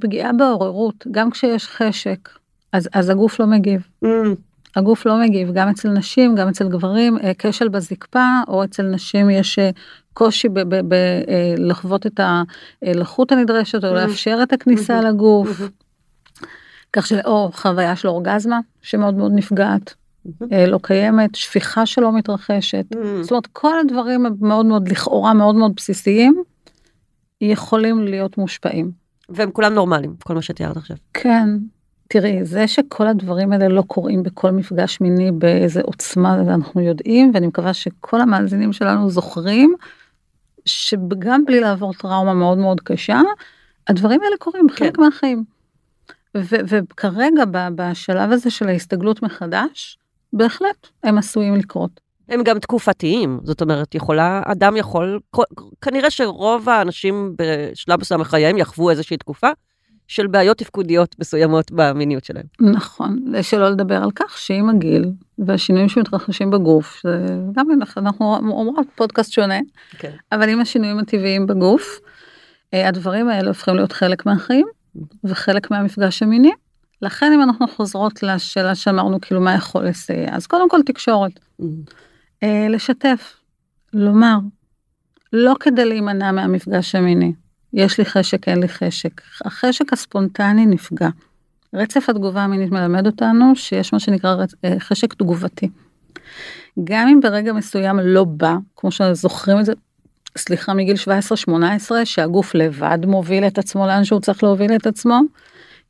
[0.00, 2.28] פגיעה בעוררות, גם כשיש חשק,
[2.72, 3.88] אז, אז הגוף לא מגיב.
[4.04, 4.08] Mm,
[4.76, 9.30] הגוף לא מגיב, גם אצל נשים, גם אצל גברים, אה, כשל בזקפה, או אצל נשים
[9.30, 9.70] יש אה,
[10.12, 10.48] קושי
[11.58, 12.20] בלחוות את
[12.82, 13.94] הלחות הנדרשת, או.
[13.94, 15.00] לאפשר את הכניסה.
[15.00, 15.60] לגוף.
[16.92, 17.12] כך ש...
[17.24, 19.94] או חוויה של אורגזמה, שמאוד מאוד נפגעת.
[20.52, 22.84] אה, לא קיימת, שפיכה שלא מתרחשת.
[23.20, 26.42] זאת אומרת, כל הדברים המאוד מאוד, לכאורה מאוד מאוד בסיסיים,
[27.40, 28.90] יכולים להיות מושפעים.
[29.28, 30.96] והם כולם נורמליים, כל מה שתיארת עכשיו.
[31.14, 31.48] כן.
[32.12, 37.46] תראי, זה שכל הדברים האלה לא קורים בכל מפגש מיני באיזה עוצמה, אנחנו יודעים, ואני
[37.46, 39.74] מקווה שכל המאזינים שלנו זוכרים,
[40.64, 43.20] שגם בלי לעבור טראומה מאוד מאוד קשה,
[43.88, 44.90] הדברים האלה קורים כן.
[44.98, 45.44] מהחיים.
[46.36, 47.44] ו- וכרגע
[47.74, 49.98] בשלב הזה של ההסתגלות מחדש,
[50.32, 52.00] בהחלט הם עשויים לקרות.
[52.28, 55.20] הם גם תקופתיים, זאת אומרת, יכולה, אדם יכול,
[55.80, 59.50] כנראה שרוב האנשים בשלב מסוים בחייהם יחוו איזושהי תקופה
[60.10, 62.44] של בעיות תפקודיות מסוימות במיניות שלהם.
[62.60, 65.04] נכון, שלא לדבר על כך שעם הגיל
[65.38, 69.58] והשינויים שמתרחשים בגוף, זה גם אנחנו- אנחנו אומרות פודקאסט שונה,
[69.98, 70.10] כן.
[70.32, 71.98] אבל עם השינויים הטבעיים בגוף,
[72.74, 74.66] אה, הדברים האלה הופכים להיות חלק מהחיים
[75.24, 76.50] וחלק מהמפגש המיני.
[77.02, 81.32] לכן אם אנחנו חוזרות לשאלה שאמרנו כאילו מה יכול לסייע, אז קודם כל תקשורת,
[82.42, 83.36] אה, לשתף,
[83.92, 84.36] לומר,
[85.32, 87.32] לא כדי להימנע מהמפגש המיני,
[87.72, 91.08] יש לי חשק, אין לי חשק, החשק הספונטני נפגע.
[91.74, 95.68] רצף התגובה המינית מלמד אותנו שיש מה שנקרא רצ- אה, חשק תגובתי.
[96.84, 99.72] גם אם ברגע מסוים לא בא, כמו שזוכרים את זה,
[100.38, 101.50] סליחה, מגיל 17-18,
[102.04, 105.20] שהגוף לבד מוביל את עצמו לאן שהוא צריך להוביל את עצמו,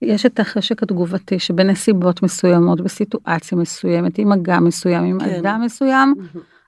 [0.03, 5.35] יש את החשק התגובתי שבנסיבות מסוימות, בסיטואציה מסוימת, עם מגע מסוים, עם כן.
[5.35, 6.15] אדם מסוים,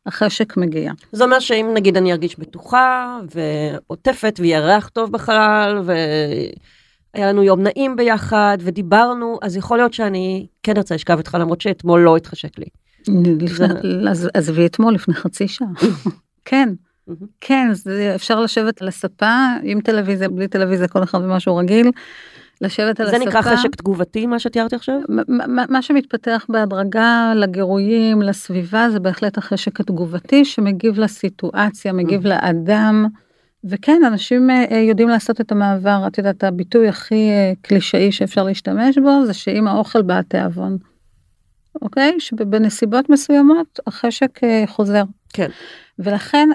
[0.07, 0.93] החשק מגיע.
[1.13, 7.63] זה אומר שאם נגיד אני ארגיש בטוחה ועוטפת ויהיה ריח טוב בחלל והיה לנו יום
[7.63, 12.59] נעים ביחד ודיברנו, אז יכול להיות שאני כן ארצה לשכב איתך למרות שאתמול לא התחשק
[12.59, 12.67] לי.
[14.35, 15.69] עזבי אתמול לפני חצי שעה.
[16.45, 16.69] כן.
[17.41, 17.69] כן,
[18.15, 21.91] אפשר לשבת על הספה עם טלוויזיה, בלי טלוויזיה, כל אחד במשהו רגיל.
[22.63, 23.29] לשבת על זה הספה.
[23.29, 25.01] נקרא חשק תגובתי מה שתיארתי עכשיו?
[25.69, 32.29] מה שמתפתח בהדרגה לגירויים, לסביבה, זה בהחלט החשק התגובתי שמגיב לסיטואציה, מגיב Mhm.
[32.29, 33.07] לאדם.
[33.65, 38.45] וכן, אנשים אה, אה, יודעים לעשות את המעבר, את יודעת, הביטוי הכי אה, קלישאי שאפשר
[38.45, 40.77] להשתמש בו, זה שעם האוכל בא התיאבון.
[41.83, 42.21] אוקיי?
[42.21, 45.03] שבנסיבות מסוימות החשק חוזר.
[45.33, 45.49] כן.
[45.99, 46.49] ולכן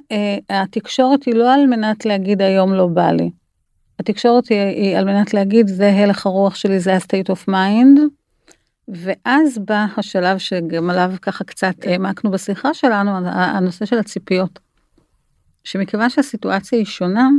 [0.49, 3.29] התקשורת היא לא על מנת להגיד היום לא בא לי.
[3.99, 7.99] התקשורת היא, היא על מנת להגיד זה הלך הרוח שלי, זה ה-state of mind.
[8.87, 14.59] ואז בא השלב שגם עליו ככה קצת העמקנו בשיחה שלנו, הנושא של הציפיות.
[15.63, 17.29] שמכיוון שהסיטואציה היא שונה,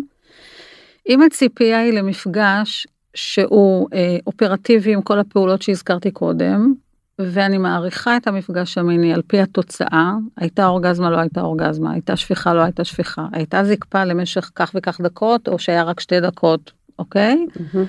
[1.09, 6.75] אם הציפייה היא למפגש שהוא אה, אופרטיבי עם כל הפעולות שהזכרתי קודם,
[7.21, 12.55] ואני מעריכה את המפגש המיני על פי התוצאה, הייתה אורגזמה, לא הייתה אורגזמה, הייתה שפיכה,
[12.55, 17.47] לא הייתה שפיכה, הייתה זקפה למשך כך וכך דקות, או שהיה רק שתי דקות, אוקיי?
[17.75, 17.87] מהמם.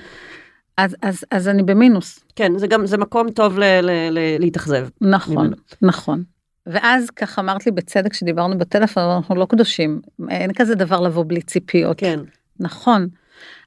[0.76, 2.20] אז, אז, אז אני במינוס.
[2.36, 4.88] כן, זה גם, זה מקום טוב ל- ל- ל- להתאכזב.
[5.00, 5.56] נכון, ממנו.
[5.82, 6.22] נכון.
[6.66, 10.00] ואז ככה אמרת לי בצדק כשדיברנו בטלפון, אנחנו לא קדושים.
[10.28, 11.98] אין כזה דבר לבוא בלי ציפיות.
[12.00, 12.20] כן.
[12.60, 13.08] נכון.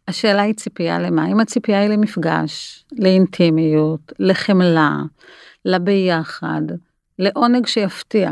[0.08, 1.28] השאלה היא ציפייה למה?
[1.28, 4.98] אם הציפייה היא למפגש, לאינטימיות, לחמלה,
[5.66, 6.62] לביחד,
[7.20, 8.32] לעונג שיפתיע,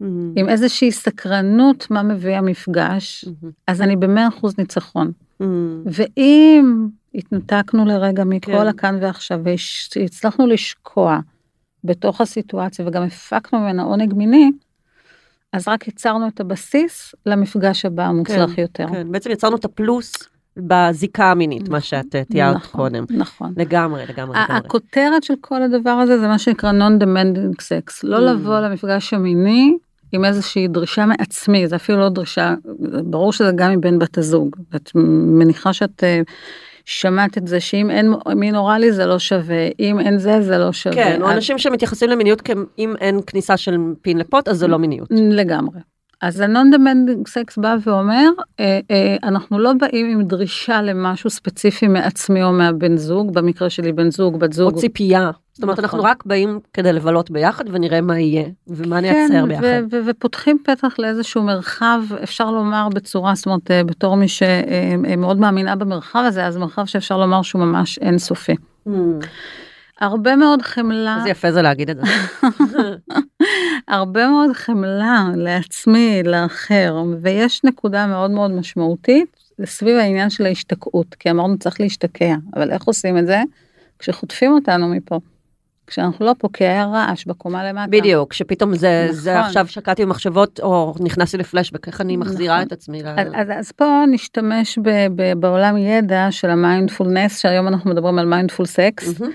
[0.00, 0.32] מהמם.
[0.36, 3.52] עם איזושהי סקרנות מה מביא המפגש, מהמם.
[3.66, 5.12] אז אני במאה אחוז ניצחון.
[5.40, 5.82] מהמם.
[5.86, 8.66] ואם התנתקנו לרגע מכל כן.
[8.66, 9.40] הכאן ועכשיו
[9.96, 11.18] והצלחנו לשקוע
[11.84, 14.50] בתוך הסיטואציה וגם הפקנו ממנה עונג מיני,
[15.52, 18.86] אז רק יצרנו את הבסיס למפגש הבא המוצלח יותר.
[18.92, 20.12] כן, בעצם יצרנו את הפלוס
[20.56, 23.04] בזיקה המינית, מה שאת אה, תיארת נכון, קודם.
[23.10, 23.52] נכון.
[23.56, 24.56] לגמרי, לגמרי, ה- לגמרי.
[24.66, 28.20] הכותרת של כל הדבר הזה זה מה שנקרא non-demanding sex, לא Mm.
[28.20, 29.76] לבוא למפגש המיני
[30.12, 32.54] עם איזושהי דרישה מעצמי, זה אפילו לא דרישה,
[33.04, 34.56] ברור שזה גם מבן בת הזוג.
[34.76, 36.20] את מניחה שאת אה,
[36.84, 40.72] שמעת את זה שאם אין מין אוראלי זה לא שווה, אם אין זה זה לא
[40.72, 40.94] שווה.
[40.94, 42.64] כן, או אנשים שמתייחסים למיניות כאם
[43.00, 45.08] אין כניסה של פין לפוט, אז זה לא מיניות.
[45.10, 45.78] לגמרי.
[46.22, 48.28] אז ה-non-demanding sex בא ואומר,
[48.60, 53.92] אה, אה, אנחנו לא באים עם דרישה למשהו ספציפי מעצמי או מהבן זוג, במקרה שלי
[53.92, 54.78] בן זוג, בת או זוג.
[54.78, 55.30] ציפייה.
[55.52, 55.84] זאת אומרת, נכון.
[55.84, 59.62] אנחנו רק באים כדי לבלות ביחד ונראה מה יהיה, ומה כן, נייצר ביחד.
[59.90, 65.76] ו- ופותחים פתח לאיזשהו מרחב, אפשר לומר בצורה, זאת אומרת, אה, בתור מי שמאוד מאמינה
[65.76, 68.54] במרחב הזה, אז מרחב שאפשר לומר שהוא ממש אינסופי.
[68.88, 68.90] Hmm,
[70.00, 72.02] הרבה מאוד חמלה, איזה יפה זה להגיד את זה.
[73.88, 81.30] הרבה מאוד חמלה לעצמי, לאחר, ויש נקודה מאוד מאוד משמעותית סביב העניין של ההשתקעות, כי
[81.30, 83.42] אמרנו צריך להשתקע, אבל איך עושים את זה?
[83.98, 85.20] כשחוטפים אותנו מפה.
[85.86, 87.90] כשאנחנו לא פה, כי היה רעש בקומה למטה.
[87.90, 89.44] בדיוק, שפתאום זה, זה נכון.
[89.46, 92.66] עכשיו שקעתי במחשבות, או נכנסתי לפלשבק, איך אני מחזירה נכון.
[92.66, 93.02] את עצמי.
[93.02, 98.18] ל- אז, אז, אז פה נשתמש ב, ב, בעולם ידע של המיינדפולנס, שהיום אנחנו מדברים
[98.18, 99.32] על mindful sex, מהמם.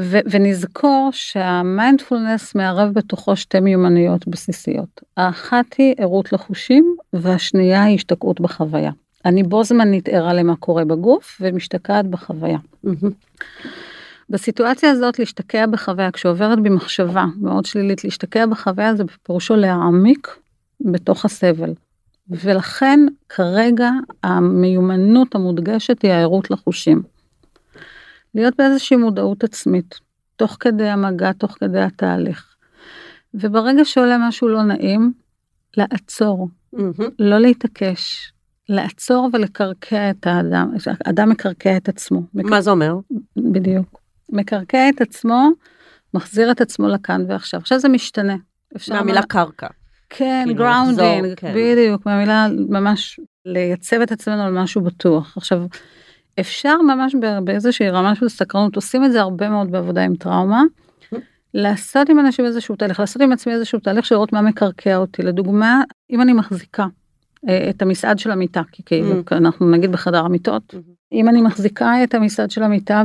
[0.00, 5.00] ו- ונזכור שהמיינדפולנס מערב בתוכו שתי מיומנויות בסיסיות.
[5.16, 8.90] האחת היא ערות לחושים, והשנייה היא השתקעות בחוויה.
[9.24, 12.58] אני בו זמנית ערה למה קורה בגוף, ומשתקעת בחוויה.
[14.30, 20.28] בסיטואציה הזאת להשתקע בחוויה, כשעוברת בי מחשבה מאוד שלילית, להשתקע בחוויה זה פירושו להעמיק
[20.80, 21.72] בתוך הסבל.
[22.30, 23.90] ולכן כרגע
[24.22, 27.02] המיומנות המודגשת היא הערות לחושים.
[28.36, 29.94] להיות באיזושהי מודעות עצמית,
[30.36, 32.56] תוך כדי המגע, תוך כדי התהליך.
[33.34, 35.12] וברגע שעולה משהו לא נעים,
[35.76, 36.92] לעצור, מהמם.
[37.18, 38.32] לא להתעקש,
[38.68, 40.72] לעצור ולקרקע את האדם,
[41.06, 42.22] האדם מקרקע את עצמו.
[42.34, 42.94] מה זה אומר?
[43.36, 44.00] בדיוק.
[44.32, 45.48] מקרקע את עצמו,
[46.14, 47.60] מחזיר את עצמו לכאן ועכשיו.
[47.60, 48.36] עכשיו זה משתנה.
[48.88, 49.66] מהמילה לומר- קרקע.
[50.10, 51.54] כן, כאילו, grounding, לחזור, כן.
[51.56, 55.36] בדיוק, מהמילה ממש לייצב את עצמנו על משהו בטוח.
[55.36, 55.62] עכשיו,
[56.40, 60.62] אפשר ממש באיזושהי רמה של סקרנות, עושים את זה הרבה מאוד בעבודה עם טראומה,
[61.54, 65.22] לעשות עם אנשים איזשהו תהליך, לעשות עם עצמי איזשהו תהליך של לראות מה מקרקע אותי.
[65.22, 66.86] לדוגמה, אם אני מחזיקה
[67.48, 69.36] אה, את המסעד של המיטה, כי כאילו Mm.
[69.36, 70.78] אנחנו נגיד בחדר המיטות, Mhm.
[71.12, 73.02] אם אני מחזיקה את המסעד של המיטה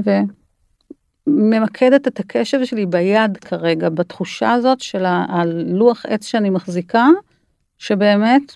[1.28, 7.08] וממקדת את הקשב שלי ביד כרגע, בתחושה הזאת של הלוח עץ שאני מחזיקה,
[7.78, 8.56] שבאמת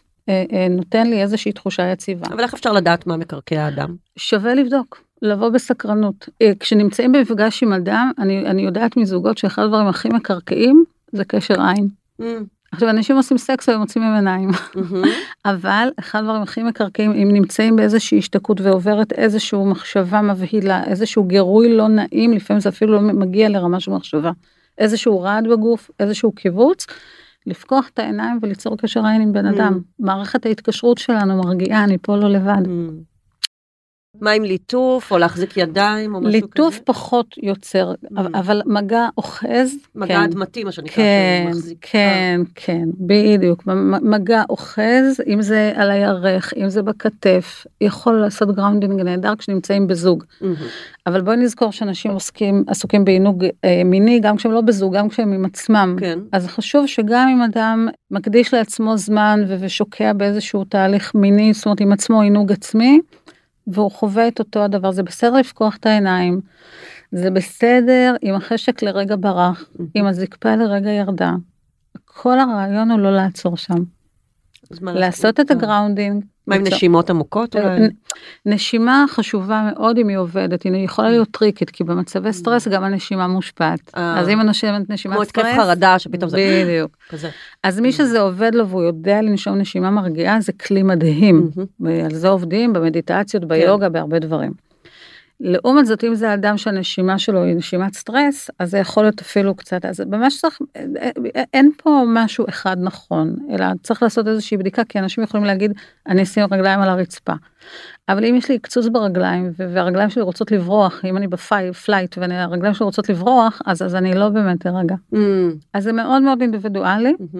[0.69, 2.27] נותן לי איזושהי תחושה יציבה.
[2.27, 3.95] אבל איך אפשר לדעת מה מקרקע האדם?
[4.17, 6.29] שווה לבדוק, לבוא בסקרנות.
[6.41, 11.61] אה, כשנמצאים במפגש עם אדם, אני, אני יודעת מזוגות שאחד הדברים הכי מקרקעים זה קשר
[11.61, 11.87] עין.
[12.19, 12.43] מהמם.
[12.71, 14.49] עכשיו, אנשים עושים סקס והם מוצאים מהם עיניים.
[14.75, 15.03] מהמם.
[15.45, 21.77] אבל אחד הדברים הכי מקרקעים, אם נמצאים באיזושהי השתקעות ועוברת איזושהי מחשבה מבהילה, איזשהו גירוי
[21.77, 24.31] לא נעים, לפעמים זה אפילו לא מגיע לרמה של מחשבה.
[24.77, 26.85] איזשהו רעד בגוף, איזשהו קיבוץ,
[27.47, 29.55] לפקוח את העיניים וליצור קשר עין עם בן Mm.
[29.55, 29.79] אדם.
[29.99, 32.61] מערכת ההתקשרות שלנו מרגיעה, אני פה לא לבד.
[34.21, 36.37] מה עם ליטוף, או להחזיק ידיים, או משהו כזה?
[36.37, 40.23] ליטוף פחות יוצר, אבל- אבל מגע אוחז, מגע כן.
[40.23, 40.95] אדמתי, מה שנקרא.
[40.95, 43.63] כן, שמחזיק- כן, כן, בדיוק.
[44.01, 50.23] מגע אוחז, אם זה על הירך, אם זה בכתף, יכול לעשות grounding נהדר כשנמצאים בזוג.
[50.41, 50.55] מהמם.
[51.07, 55.33] אבל בואי נזכור שאנשים עוסקים, עסוקים בעינוג אה, מיני, גם כשהם לא בזוג, גם כשהם
[55.33, 55.95] עם עצמם.
[55.99, 56.19] כן.
[56.31, 61.91] אז חשוב שגם אם אדם מקדיש לעצמו זמן ושוקע באיזשהו תהליך מיני, זאת אומרת עם
[61.91, 62.99] עצמו עינוג עצמי,
[63.67, 66.41] והוא חווה את אותו הדבר, זה בסדר לפקוח את העיניים,
[67.11, 71.31] זה בסדר אם החשק לרגע ברח, אם הזקפה לרגע ירדה.
[72.05, 73.83] כל הרעיון הוא לא לעצור שם,
[74.81, 75.55] לעשות את אה.
[75.55, 76.25] ה grounding.
[76.47, 77.55] מה עם נשימות עמוקות?
[77.55, 77.89] נ-
[78.45, 83.27] נשימה חשובה מאוד אם היא עובדת, היא יכולה להיות טריקית, כי במצבי סטרס גם הנשימה
[83.27, 83.79] מושפעת.
[83.97, 84.19] אה.
[84.19, 86.97] אז אם הנושמת נשימת כמו סטרס, התקף חרדה שפתאום זה בדיוק.
[87.63, 91.49] אז מי שזה עובד לו והוא יודע לנשום נשימה מרגיעה זה כלי מדהים.
[91.79, 92.05] מהמם.
[92.05, 94.64] על זה עובדים במדיטציות, ביוגה, בהרבה דברים.
[95.39, 99.55] לעומת זאת, אם זה אדם שהנשימה שלו היא נשימת סטרס, אז זה יכול להיות אפילו
[99.55, 100.59] קצת, אז ממש צריך,
[101.53, 105.71] אין פה משהו אחד נכון, אלא צריך לעשות איזושהי בדיקה, כי אנשים יכולים להגיד,
[106.07, 107.33] אני אשים רגליים על הרצפה.
[108.09, 112.85] אבל אם יש לי קצוץ ברגליים, והרגליים שלי רוצות לברוח, אם אני בפלייט והרגליים שלי
[112.85, 114.95] רוצות לברוח, אז, אז אני לא באמת ארגע.
[115.13, 115.17] Mm.
[115.73, 117.13] אז זה מאוד מאוד אינדיבידואלי.
[117.19, 117.37] Mm-hmm.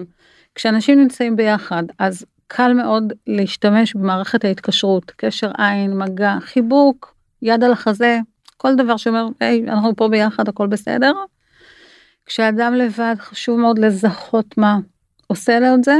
[0.54, 7.15] כשאנשים נמצאים ביחד, אז קל מאוד להשתמש במערכת ההתקשרות, קשר עין, מגע, חיבוק,
[7.46, 8.18] יד על החזה,
[8.56, 11.12] כל דבר שאומר, היי, אנחנו פה ביחד, הכל בסדר.
[12.26, 14.78] כשאדם לבד, חשוב מאוד לזהות מה
[15.26, 15.98] עושה לו את זה.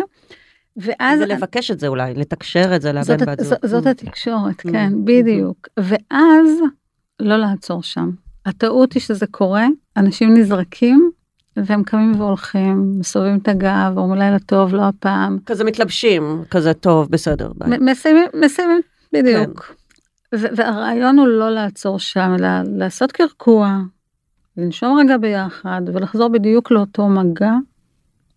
[0.77, 1.21] ואז...
[1.21, 3.59] ולבקש את זה אולי, לתקשר את זה לבן בת זוג.
[3.63, 4.73] זאת התקשורת, mm.
[4.73, 5.69] כן, בדיוק.
[5.77, 6.49] ואז
[7.21, 8.11] לא לעצור שם.
[8.47, 11.11] הטעות היא שזה קורה, אנשים נזרקים,
[11.57, 15.39] והם קמים והולכים, מסובבים את הגב, אומרים לילה טוב, לא הפעם.
[15.47, 17.53] כזה מתלבשים, כזה טוב, בסדר.
[17.81, 18.81] מסיימים, מסיימים,
[19.13, 19.61] בדיוק.
[19.61, 19.75] כן.
[20.57, 23.79] והרעיון הוא לא לעצור שם, אלא לעשות קרקוע,
[24.57, 27.53] לנשום רגע ביחד ולחזור בדיוק לאותו מגע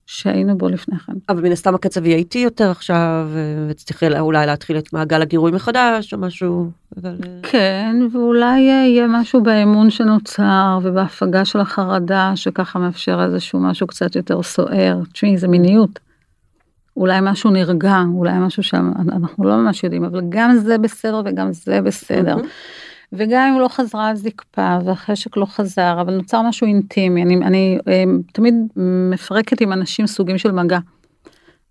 [0.06, 1.14] שהיינו בו לפני כן.
[1.30, 3.30] אבל מן הסתם הקצב יהיה איטי יותר עכשיו,
[3.70, 6.72] וצריכי אולי להתחיל את מעגל הגירוי מחדש או משהו.
[6.98, 7.16] אבל...
[7.44, 14.44] כן, ואולי יהיה משהו באמון שנוצר ובהפגה של החרדה שככה מאפשר איזשהו משהו קצת יותר
[14.44, 15.00] סוער.
[15.14, 16.00] תשמעי, זה מיניות.
[16.98, 21.82] אולי משהו נרגע, אולי משהו שאנחנו לא ממש יודעים, אבל גם זה בסדר וגם זה
[21.82, 22.38] בסדר.
[22.38, 22.48] Mm-hmm.
[23.14, 28.04] וגם אם לא חזרה הזקפה והחשק לא חזר, אבל נוצר משהו אינטימי, אני, אני אה,
[28.34, 28.56] תמיד
[29.12, 30.80] מפרקת עם אנשים סוגים של מגע.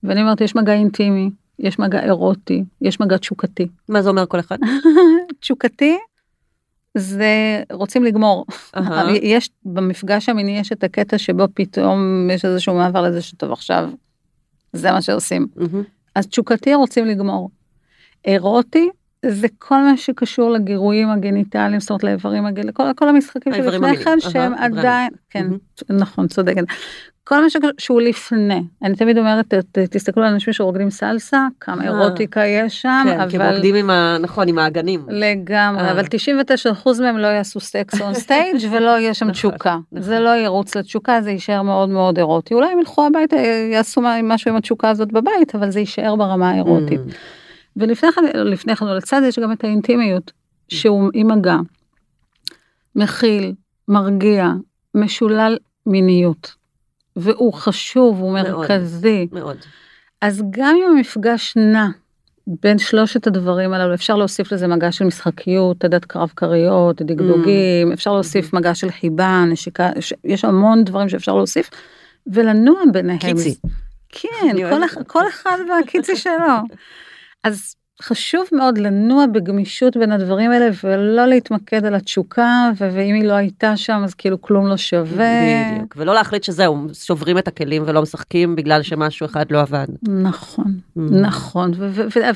[0.02, 3.68] ואני אומרת, יש מגע אינטימי, יש מגע אירוטי, יש מגע תשוקתי.
[3.88, 4.58] מה זה אומר כל אחד?
[5.40, 5.98] תשוקתי
[6.94, 8.46] זה רוצים לגמור.
[8.76, 8.80] Uh-huh.
[9.22, 13.90] יש במפגש המיני יש את הקטע שבו פתאום יש איזשהו מעבר לזה שטוב עכשיו
[14.72, 15.46] זה מה שעושים.
[15.56, 15.76] Mm-hmm.
[16.14, 17.50] אז תשוקתי רוצים לגמור.
[18.24, 18.88] אירוטי
[19.26, 24.20] זה כל מה שקשור לגירויים הגניטליים, זאת אומרת לאיברים הגניטליים, כל, כל המשחקים שלפני כן
[24.20, 25.46] שהם עדיין, כן.
[25.90, 26.64] נכון, צודקת.
[27.28, 27.46] כל מה
[27.78, 28.62] שהוא לפני.
[28.82, 29.54] אני תמיד אומרת,
[29.90, 33.30] תסתכלו על אנשים שרוקדים סלסה, כמה אירוטיקה יש שם, כן, אבל...
[33.30, 34.16] כן, כי רוקדים עם ה...
[34.20, 35.04] נכון, עם האגנים.
[35.08, 39.78] לגמרי, אבל 99% מהם לא יעשו סקס on stage ולא יהיה שם נכון, תשוקה.
[39.92, 40.02] נכון.
[40.02, 42.54] זה לא ירוץ לתשוקה, זה יישאר מאוד מאוד אירוטי.
[42.54, 43.36] אולי הם ילכו הביתה,
[43.72, 47.00] יעשו משהו עם התשוקה הזאת בבית, אבל זה יישאר ברמה האירוטית.
[47.78, 50.32] ולפני כן, לפני כן, לצד יש גם את האינטימיות,
[50.68, 51.56] שהוא עם מגע,
[52.96, 53.52] מכיל,
[53.88, 54.48] מרגיע,
[54.94, 56.54] משולל מיניות.
[57.16, 59.28] והוא חשוב, הוא מרכזי.
[59.32, 59.44] מאוד.
[59.44, 59.56] מאוד.
[60.20, 61.86] אז גם אם המפגש נע
[62.46, 67.94] בין שלושת הדברים הללו, אפשר להוסיף לזה מגע של משחקיות, עדת קרב כריות, דגדוגים, mm.
[67.94, 68.56] אפשר להוסיף mm-hmm.
[68.56, 69.90] מגע של חיבה, נשיקה,
[70.24, 71.70] יש המון דברים שאפשר להוסיף,
[72.26, 73.18] ולנוע ביניהם.
[73.18, 73.54] קיצי.
[74.08, 76.34] כן, כל, כל אחד והקיצי שלו.
[77.44, 83.32] אז חשוב מאוד לנוע בגמישות בין הדברים האלה ולא להתמקד על התשוקה ואם היא לא
[83.32, 85.72] הייתה שם אז כאילו כלום לא שווה.
[85.74, 89.86] בדיוק ולא להחליט שזהו שוברים את הכלים ולא משחקים בגלל שמשהו אחד לא עבד.
[90.02, 90.64] נכון
[90.98, 91.00] mm.
[91.00, 91.70] נכון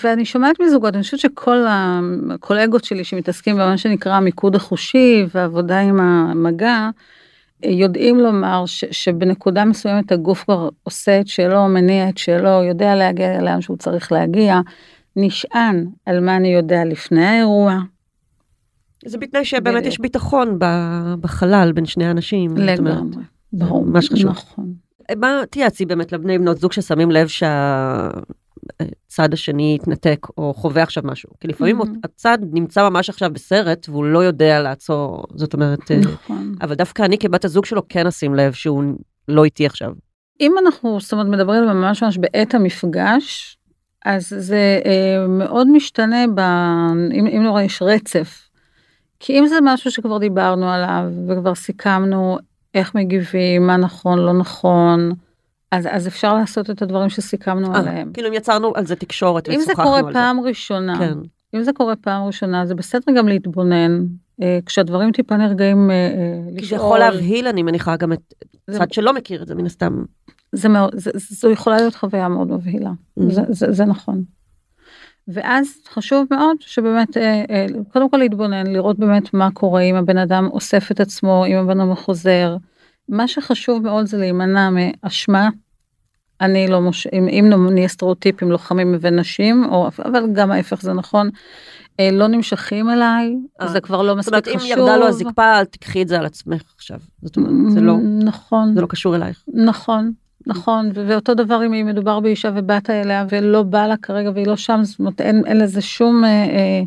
[0.03, 6.01] ואני שומעת מזוגות אני חושבת שכל הקולגות שלי שמתעסקים במה שנקרא המיקוד החושי ועבודה עם
[6.01, 6.91] המגע.
[7.64, 13.42] יודעים לומר ש, שבנקודה מסוימת הגוף כבר עושה את שלו, מניע את שלו, יודע להגיע
[13.42, 14.61] לאן שהוא צריך להגיע.
[15.16, 17.79] נשען על מה אני יודע לפני האירוע.
[19.05, 20.59] זה בתנאי שבאמת יש ביטחון
[21.20, 22.57] בחלל בין שני אנשים.
[22.57, 23.22] לגמרי,
[23.53, 24.31] ברור, מה שחשוב.
[24.31, 24.75] נכון.
[25.16, 27.27] מה תייעצי באמת לבני בנות זוג ששמים לב
[29.12, 31.96] שהצד השני יתנתק או חווה עכשיו משהו כי לפעמים mm-hmm.
[32.05, 36.55] הצד נמצא ממש עכשיו בסרט והוא לא יודע לעצור זאת אומרת אה, נכון.
[36.61, 38.85] אבל דווקא אני כבת הזוג שלו כן אשים לב שהוא
[39.29, 39.92] לא איתי עכשיו.
[40.40, 43.59] אם אנחנו זאת אומרת מדברים ממש ממש בעת המפגש
[44.05, 46.40] אז זה אה, מאוד משתנה ב...
[47.12, 48.48] אם, אם נורא יש רצף.
[49.20, 52.38] כי אם זה משהו שכבר דיברנו עליו וכבר סיכמנו
[52.75, 55.12] איך מגיבים, מה נכון, לא נכון,
[55.73, 58.13] אז, אז אפשר לעשות את הדברים שסיכמנו 아, אה, עליהם.
[58.13, 59.73] כאילו אם יצרנו על זה תקשורת ושוחחנו על זה.
[59.73, 60.49] אם זה קורה פעם זה.
[60.49, 61.19] ראשונה, כן.
[61.55, 64.05] אם זה קורה פעם ראשונה, זה בסדר גם להתבונן,
[64.42, 65.96] אה, כשהדברים טיפה נרגעים אה,
[66.46, 66.61] לשאול.
[66.61, 68.35] כי זה יכול להבהיל, אני מניחה, גם את
[68.67, 68.79] זה...
[68.79, 70.05] צד שלא מכיר את זה, מן הסתם.
[70.53, 73.23] זה מאוד, זה, זו יכולה להיות חוויה מאוד מבהילה, mm.
[73.29, 74.23] זה, זה, זה נכון.
[75.29, 80.19] ואז חשוב מאוד שבאמת אה, אה, קודם כל להתבונן לראות באמת מה קורה אם הבן
[80.19, 82.57] אדם אוסף את עצמו אם הבן אדם חוזר.
[83.09, 85.49] מה שחשוב מאוד זה להימנע מאשמה.
[86.41, 87.07] אני לא מוש...
[87.13, 91.31] אם, אם נהיה סטריאוטיפים לוחמים ונשים או אבל גם ההפך זה נכון.
[92.01, 94.61] אה, לא נמשכים אליי זה כבר לא מספיק חשוב.
[94.61, 96.99] זאת אומרת אם ירדה לו הזקפה אל תקחי את זה על עצמך עכשיו.
[97.23, 99.45] זאת אומרת זה לא נכון זה לא קשור אלייך.
[99.55, 100.13] נכון
[100.47, 104.81] נכון, ואותו דבר אם מדובר באישה ובאת אליה ולא בא לה כרגע והיא לא שם,
[104.83, 106.83] זאת אומרת אין, אין לזה שום אה, אה,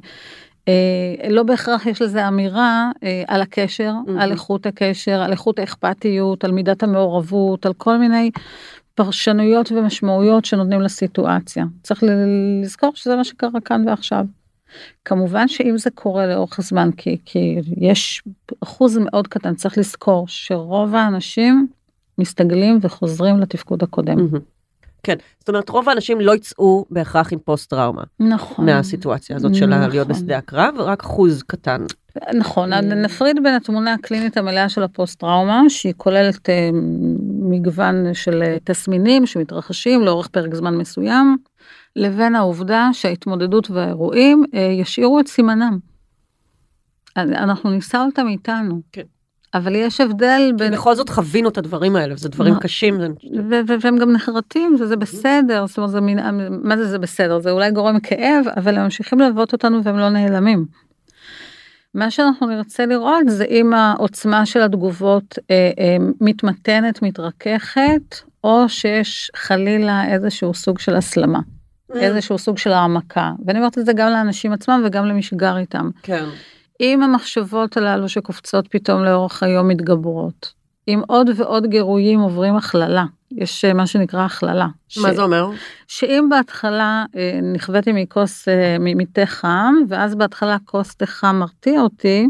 [0.67, 4.19] אה, לא בהכרח יש לזה אמירה אה, על הקשר, מהמם.
[4.19, 8.31] על איכות הקשר, על איכות האכפתיות, על מידת המעורבות, על כל מיני
[8.95, 11.65] פרשנויות ומשמעויות שנותנים לסיטואציה.
[11.83, 12.03] צריך
[12.63, 14.25] לזכור שזה מה שקרה כאן ועכשיו.
[15.05, 18.23] כמובן שאם זה קורה לאורך הזמן, כי, כי יש
[18.63, 21.67] אחוז מאוד קטן, צריך לזכור שרוב האנשים
[22.17, 24.15] מסתגלים וחוזרים לתפקוד הקודם.
[24.15, 24.39] מהמם.
[25.03, 28.65] כן, זאת אומרת רוב האנשים לא יצאו בהכרח עם פוסט טראומה נכון.
[28.65, 30.23] מהסיטואציה הזאת של להיות נכון.
[30.23, 31.81] בשדה הקרב, רק אחוז קטן.
[32.33, 32.81] נכון, אה.
[32.81, 36.69] נפריד בין התמונה הקלינית המלאה של הפוסט טראומה שהיא כוללת אה,
[37.59, 41.37] מגוון של אה, תסמינים שמתרחשים לאורך פרק זמן מסוים,
[41.95, 45.77] לבין העובדה שההתמודדות והאירועים אה, ישאירו את סימנם.
[47.17, 48.81] אנחנו נישא אותם איתנו.
[48.91, 49.01] כן.
[49.53, 50.73] אבל יש הבדל בין...
[50.73, 52.99] בכל זאת חווינו את הדברים האלה, וזה דברים קשים.
[53.49, 55.99] זה- והם גם נחרטים וזה בסדר, זאת אומרת, זה
[56.63, 57.39] מה זה זה בסדר?
[57.39, 60.65] זה אולי גורם כאב, אבל הם ממשיכים ללוות אותנו והם לא נעלמים.
[61.95, 69.31] מה שאנחנו נרצה לראות זה אם העוצמה של התגובות אה, אה, מתמתנת, מתרככת, או שיש
[69.35, 71.39] חלילה איזשהו סוג של הסלמה,
[71.95, 73.31] איזשהו סוג של העמקה.
[73.45, 75.89] ואני אומרת את זה גם לאנשים עצמם וגם למי שגר איתם.
[76.03, 76.25] כן.
[76.81, 80.53] אם המחשבות הללו שקופצות פתאום לאורך היום מתגברות,
[80.87, 83.05] אם עוד ועוד גירויים עוברים הכללה,
[83.37, 84.67] יש אה, מה שנקרא הכללה.
[85.01, 85.49] מה זה אומר?
[85.87, 92.27] שאם בהתחלה אה, נכוויתי מכוס, אה, מתה חם, ואז בהתחלה כוס תה חם מרתיע אותי,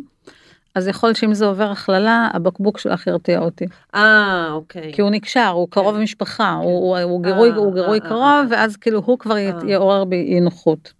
[0.76, 3.66] אז יכול שאם זה עובר הכללה, הבקבוק שלך ירתיע אותי.
[3.96, 4.94] אה, אוקיי.
[4.94, 6.02] כי הוא נקשר, הוא קרוב כן.
[6.02, 9.38] משפחה, הוא, הוא, הוא גירוי, הוא גירוי קרוב, ואז כאילו הוא כבר.
[9.38, 10.94] יעורר בי אי נוחות.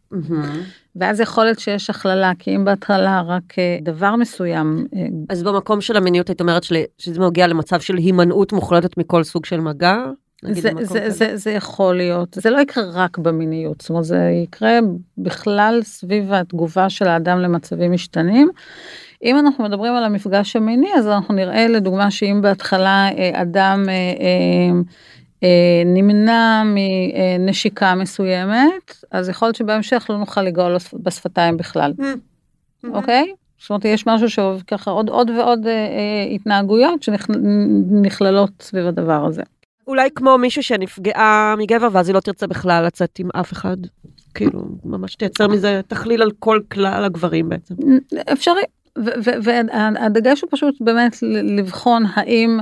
[0.96, 5.82] ואז יכול להיות שיש הכללה, כי אם בהתחלה רק אה, דבר מסוים אה, אז במקום
[5.82, 9.96] של המיניות היית אומרת שלי- שזה מגיע למצב של הימנעות מוחלטת מכל סוג של מגע?
[10.44, 11.10] זה, זה.
[11.10, 14.80] זה, זה יכול להיות, זה לא יקרה רק במיניות, זאת אומרת זה יקרה
[15.18, 18.50] בכלל סביב התגובה של האדם למצבים משתנים.
[19.24, 23.86] אם אנחנו מדברים על המפגש המיני אז אנחנו נראה לדוגמה שאם בהתחלה אה, אדם
[25.86, 31.94] נמנע מנשיקה מסוימת, אז יכול להיות שבהמשך לא נוכל לגאול בשפתיים בכלל,
[32.94, 33.34] אוקיי?
[33.60, 39.42] זאת אומרת יש משהו שככה עוד עוד ועוד אה, אה, התנהגויות שנכללות סביב הדבר הזה.
[39.88, 43.78] אולי כמו מישהו שנפגעה מגבר ואז היא לא תרצה בכלל לצאת עם אף אחד.
[44.34, 47.76] כאילו, ממש תייצר מזה תכליל על כל כלל הגברים בעצם.
[48.34, 48.62] אפשרי.
[49.44, 52.60] והדגש הוא פשוט באמת לבחון האם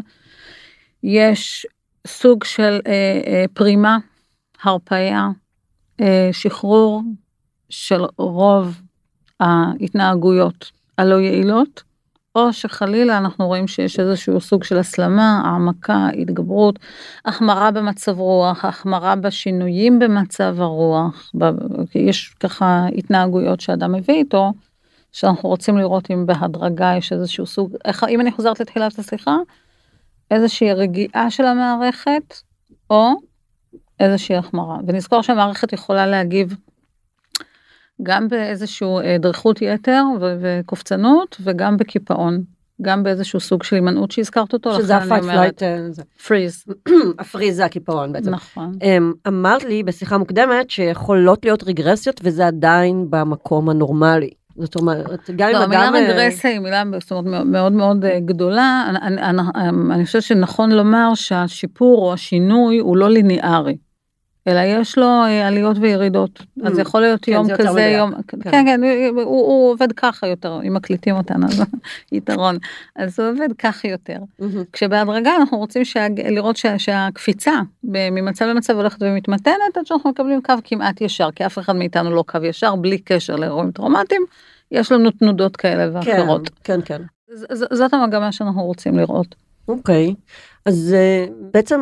[1.04, 1.68] יש
[2.08, 3.98] סוג של אה, אה, פרימה,
[4.64, 5.30] הרפאיה,
[6.02, 7.02] אה, שחרור
[7.70, 8.82] של רוב
[9.40, 11.84] ההתנהגויות הלא יעילות,
[12.36, 16.80] או שחלילה אנחנו רואים שיש איזשהו סוג של הסלמה, העמקה, התגברות,
[17.26, 21.52] החמרה במצב רוח, החמרה בשינויים במצב הרוח, ב-
[21.96, 24.54] יש ככה התנהגויות שאדם מביא איתו,
[25.12, 29.38] שאנחנו רוצים לראות אם בהדרגה יש איזשהו סוג, איך, אם אני חוזרת לתחילת השיחה,
[30.32, 32.34] איזושהי רגיעה של המערכת,
[32.90, 33.10] או
[34.00, 34.78] איזושהי החמרה.
[34.88, 36.56] ונזכור שהמערכת יכולה להגיב
[38.04, 42.44] גם באיזשהו אה, דריכות יתר ו- וקופצנות, וגם בקיפאון.
[42.82, 46.66] גם באיזשהו סוג של הימנעות שהזכרת אותו, שזה אומרת, flight, פריז.
[47.20, 48.30] הפריז זה הקיפאון בעצם.
[48.30, 48.72] נכון.
[48.82, 54.30] אמ, אמרת לי בשיחה מוקדמת שיכולות להיות רגרסיות וזה עדיין במקום הנורמלי.
[54.56, 55.96] זאת אומרת, גם אם לא, המילה אדם...
[55.96, 58.86] אה, רגרסיה היא מילה זאת אומרת, מאוד מאוד אה, גדולה.
[58.90, 59.42] אני, אני,
[59.92, 63.78] אני חושבת שנכון לומר שהשיפור או השינוי הוא לא ליניארי.
[64.48, 66.44] אלא יש לו אה, עליות וירידות.
[66.64, 66.82] אז Mm.
[66.82, 67.98] יכול להיות כן, יום כזה, מדויק.
[67.98, 68.12] יום...
[68.28, 68.38] כן.
[68.52, 68.82] כן, כן,
[69.14, 71.62] הוא, הוא עובד ככה יותר, אם מקליטים אותנו, אז
[72.12, 72.58] יתרון.
[72.96, 74.18] אז הוא עובד ככה יותר.
[74.40, 74.64] מהמם.
[74.74, 77.52] כשבהדרגה אנחנו רוצים שה, לראות שה, שהקפיצה
[77.84, 82.24] ממצב למצב הולכת ומתמתנת עד שאנחנו מקבלים קו כמעט ישר, כי אף אחד מאיתנו לא
[82.28, 84.22] קו ישר, בלי קשר לאירועים טראומטיים,
[84.72, 86.50] יש לנו תנודות כאלה כן, ואחרות.
[86.64, 87.02] כן, כן.
[87.34, 89.36] ז- ז- זאת המגמה שאנחנו רוצים לראות.
[89.68, 90.14] אוקיי.
[90.66, 91.82] אז אה, בעצם,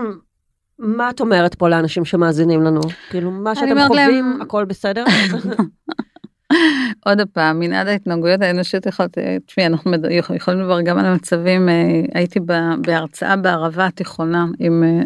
[0.82, 2.82] מה את אומרת פה לאנשים שמאזינים לנו?
[3.10, 5.04] כאילו, מה שאתם חווים, להם- הכל בסדר?
[7.06, 11.70] עוד פעם, מנעד ההתנהגויות האנושיות יכולת, תשמעי, אנחנו מד- יכול- יכולים לדבר גם על המצבים,
[11.70, 11.74] אה,
[12.14, 12.40] הייתי
[12.82, 15.02] בהרצאה בערבה התיכונה עם אה,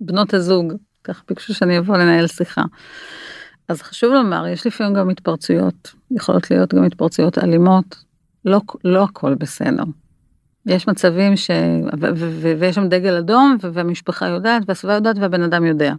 [0.00, 0.72] בנות הזוג,
[1.04, 2.62] כך ביקשו שאני אבוא לנהל שיחה.
[3.68, 7.96] אז חשוב לומר, יש לפעמים גם התפרצויות, יכולות להיות גם התפרצויות אלימות,
[8.44, 9.84] לא, לא הכל בסדר.
[10.66, 11.50] יש מצבים ש...
[12.58, 15.94] ויש שם דגל אדום, והמשפחה יודעת, והסביבה יודעת, והבן אדם יודע.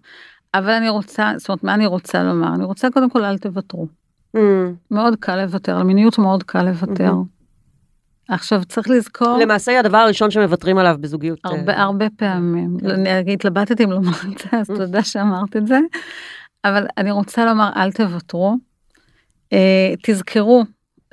[0.53, 2.53] אבל אני רוצה, זאת אומרת, מה אני רוצה לומר?
[2.55, 3.88] אני רוצה קודם כל אל תוותרו.
[4.36, 7.12] אמ, מאוד קל לוותר, על מיניות מאוד קל לוותר.
[7.12, 7.39] מהמם.
[8.30, 11.39] עכשיו צריך לזכור, למעשה הדבר הראשון שמוותרים עליו בזוגיות.
[11.45, 12.89] אה, הרבה הרבה פעמים, כן.
[12.89, 15.80] אני התלבטתי אם לומר את זה, אז תודה שאמרת את זה,
[16.66, 18.55] אבל אני רוצה לומר אל תוותרו,
[19.53, 20.64] אה, תזכרו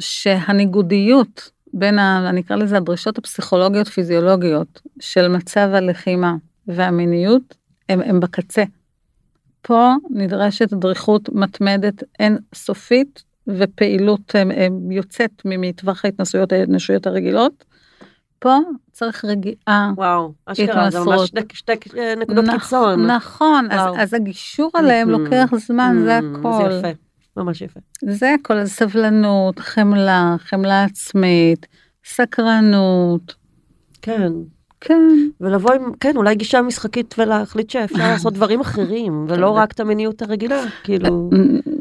[0.01, 6.35] שהניגודיות בין, ה, אני אקרא לזה הדרישות הפסיכולוגיות פיזיולוגיות של מצב הלחימה
[6.67, 7.55] והמיניות
[7.89, 8.65] הם, הם בקצה.
[9.63, 17.65] פה נדרשת דריכות מתמדת אין סופית ופעילות הם, הם יוצאת מטווח ההתנסויות האנושיות הרגילות.
[18.39, 18.57] פה
[18.93, 21.21] צריך רגיעה, וואו, אשכרה, זה ממש.
[21.29, 21.73] שתי, שתי
[22.21, 23.07] נקודות נכ- קיצון.
[23.11, 23.97] נכון, אז, וואו.
[23.99, 25.19] אז הגישור עליהם Mhm.
[25.19, 26.53] לוקח זמן, זה Mm, הכל.
[26.73, 26.99] זה יפה,
[27.37, 27.81] ממש יפה.
[28.05, 31.67] זה הכל, סבלנות, חמלה, חמלה עצמית,
[32.05, 33.35] סקרנות,
[34.03, 34.33] כן,
[34.81, 35.29] כן.
[35.41, 40.23] ולבוא עם, כן, אולי גישה משחקית ולהחליט שאפשר לעשות דברים אחרים, ולא רק את המיניות
[40.23, 41.31] הרגילה, כאילו,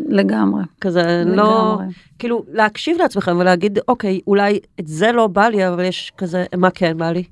[0.09, 1.93] לגמרי, כזה, לא, לגמרי.
[2.19, 6.69] כאילו, להקשיב לעצמכם ולהגיד, אוקיי, אולי את זה לא בא לי, אבל יש כזה, מה
[6.69, 7.23] כן בא לי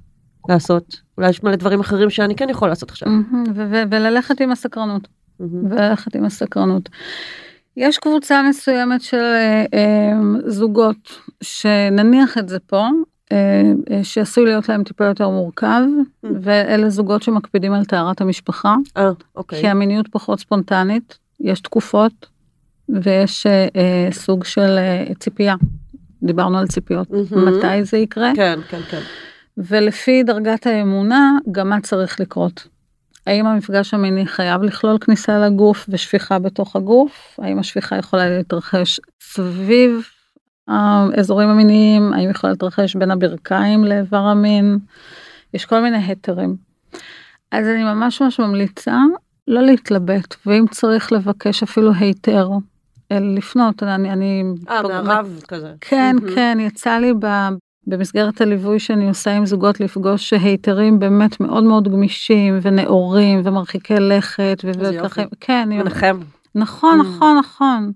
[0.50, 1.02] לעשות?
[1.18, 3.10] אולי יש מלא דברים אחרים שאני כן יכול לעשות עכשיו.
[3.90, 5.08] וללכת עם הסקרנות.
[5.40, 6.90] וללכת עם הסקרנות.
[7.78, 10.14] יש קבוצה מסוימת של אה, אה,
[10.46, 12.88] זוגות שנניח את זה פה,
[13.32, 13.72] אה,
[14.04, 15.82] שעשוי להיות להם טיפה יותר מורכב,
[16.26, 16.28] Mm.
[16.42, 19.62] ואלה זוגות שמקפידים על טהרת המשפחה, אה, אוקיי.
[19.62, 22.26] כי המיניות פחות ספונטנית, יש תקופות,
[22.90, 25.56] ויש אה, סוג של אה, ציפייה.
[26.24, 27.48] דיברנו על ציפיות, מהמם.
[27.58, 29.02] מתי זה יקרה, כן, כן, כן.
[29.58, 32.68] ולפי דרגת האמונה, גם מה צריך לקרות.
[33.28, 37.40] האם המפגש המיני חייב לכלול כניסה לגוף ושפיכה בתוך הגוף?
[37.42, 40.08] האם השפיכה יכולה להתרחש סביב
[40.68, 42.14] האזורים המיניים?
[42.14, 44.80] האם יכולה להתרחש בין הברכיים לאיבר המין?
[45.54, 46.56] יש כל מיני היתרים.
[47.52, 48.98] אז אני ממש ממש ממליצה
[49.48, 52.50] לא להתלבט, ואם צריך לבקש אפילו היתר,
[53.12, 54.12] אה, לפנות, אני...
[54.12, 55.74] אני אה, מהרב כזה.
[55.82, 56.36] כן, מהמם.
[56.36, 57.28] כן, יצא לי ב...
[57.88, 64.58] במסגרת הליווי שאני עושה עם זוגות לפגוש היתרים באמת מאוד מאוד גמישים ונאורים ומרחיקי לכת
[64.64, 65.24] וככה.
[65.40, 66.20] כן, מנחם.
[66.56, 67.04] נכון, Mm.
[67.04, 67.92] נכון, נכון.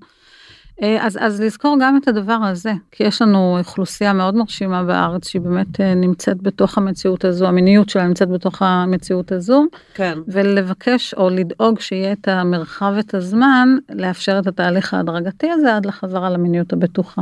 [0.82, 5.28] אה, אז, אז לזכור גם את הדבר הזה, כי יש לנו אוכלוסייה מאוד מרשימה בארץ
[5.28, 9.64] שהיא באמת אה, נמצאת בתוך המציאות הזו, המיניות שלה נמצאת בתוך המציאות הזו,
[9.94, 10.18] כן.
[10.28, 16.30] ולבקש או לדאוג שיהיה את המרחב ואת הזמן לאפשר את התהליך ההדרגתי הזה עד לחזרה
[16.30, 17.22] למיניות הבטוחה.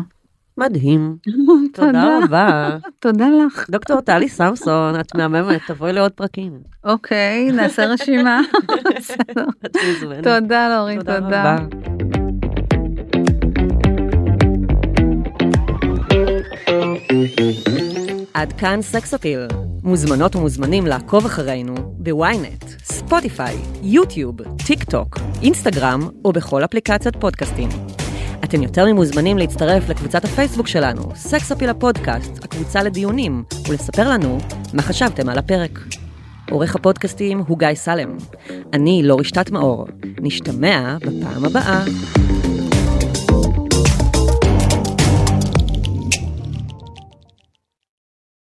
[0.57, 1.17] מדהים.
[1.73, 2.77] תודה רבה.
[2.99, 3.69] תודה לך.
[3.69, 6.59] דוקטור טלי סמסון, את מהממת, תבואי לעוד פרקים.
[6.83, 8.41] אוקיי, נעשה רשימה.
[10.23, 11.57] תודה לאורית, תודה.
[18.33, 19.47] עד כאן Sex Appeal.
[19.83, 24.35] מוזמנות ומוזמנים לעקוב אחרינו ב ynet, ספוטיפיי, יוטיוב,
[24.67, 27.69] טיק טוק, אינסטגרם או בכל אפליקציית פודקאסטים.
[28.55, 34.37] אתם יותר ממוזמנים להצטרף לקבוצת הפייסבוק שלנו, סקס אפיל הפודקאסט, הקבוצה לדיונים, ולספר לנו
[34.73, 35.79] מה חשבתם על הפרק.
[36.51, 38.17] עורך הפודקאסטים הוא גיא סלם.
[38.73, 39.87] אני לא רשתת מאור.
[40.21, 41.83] נשתמע בפעם הבאה.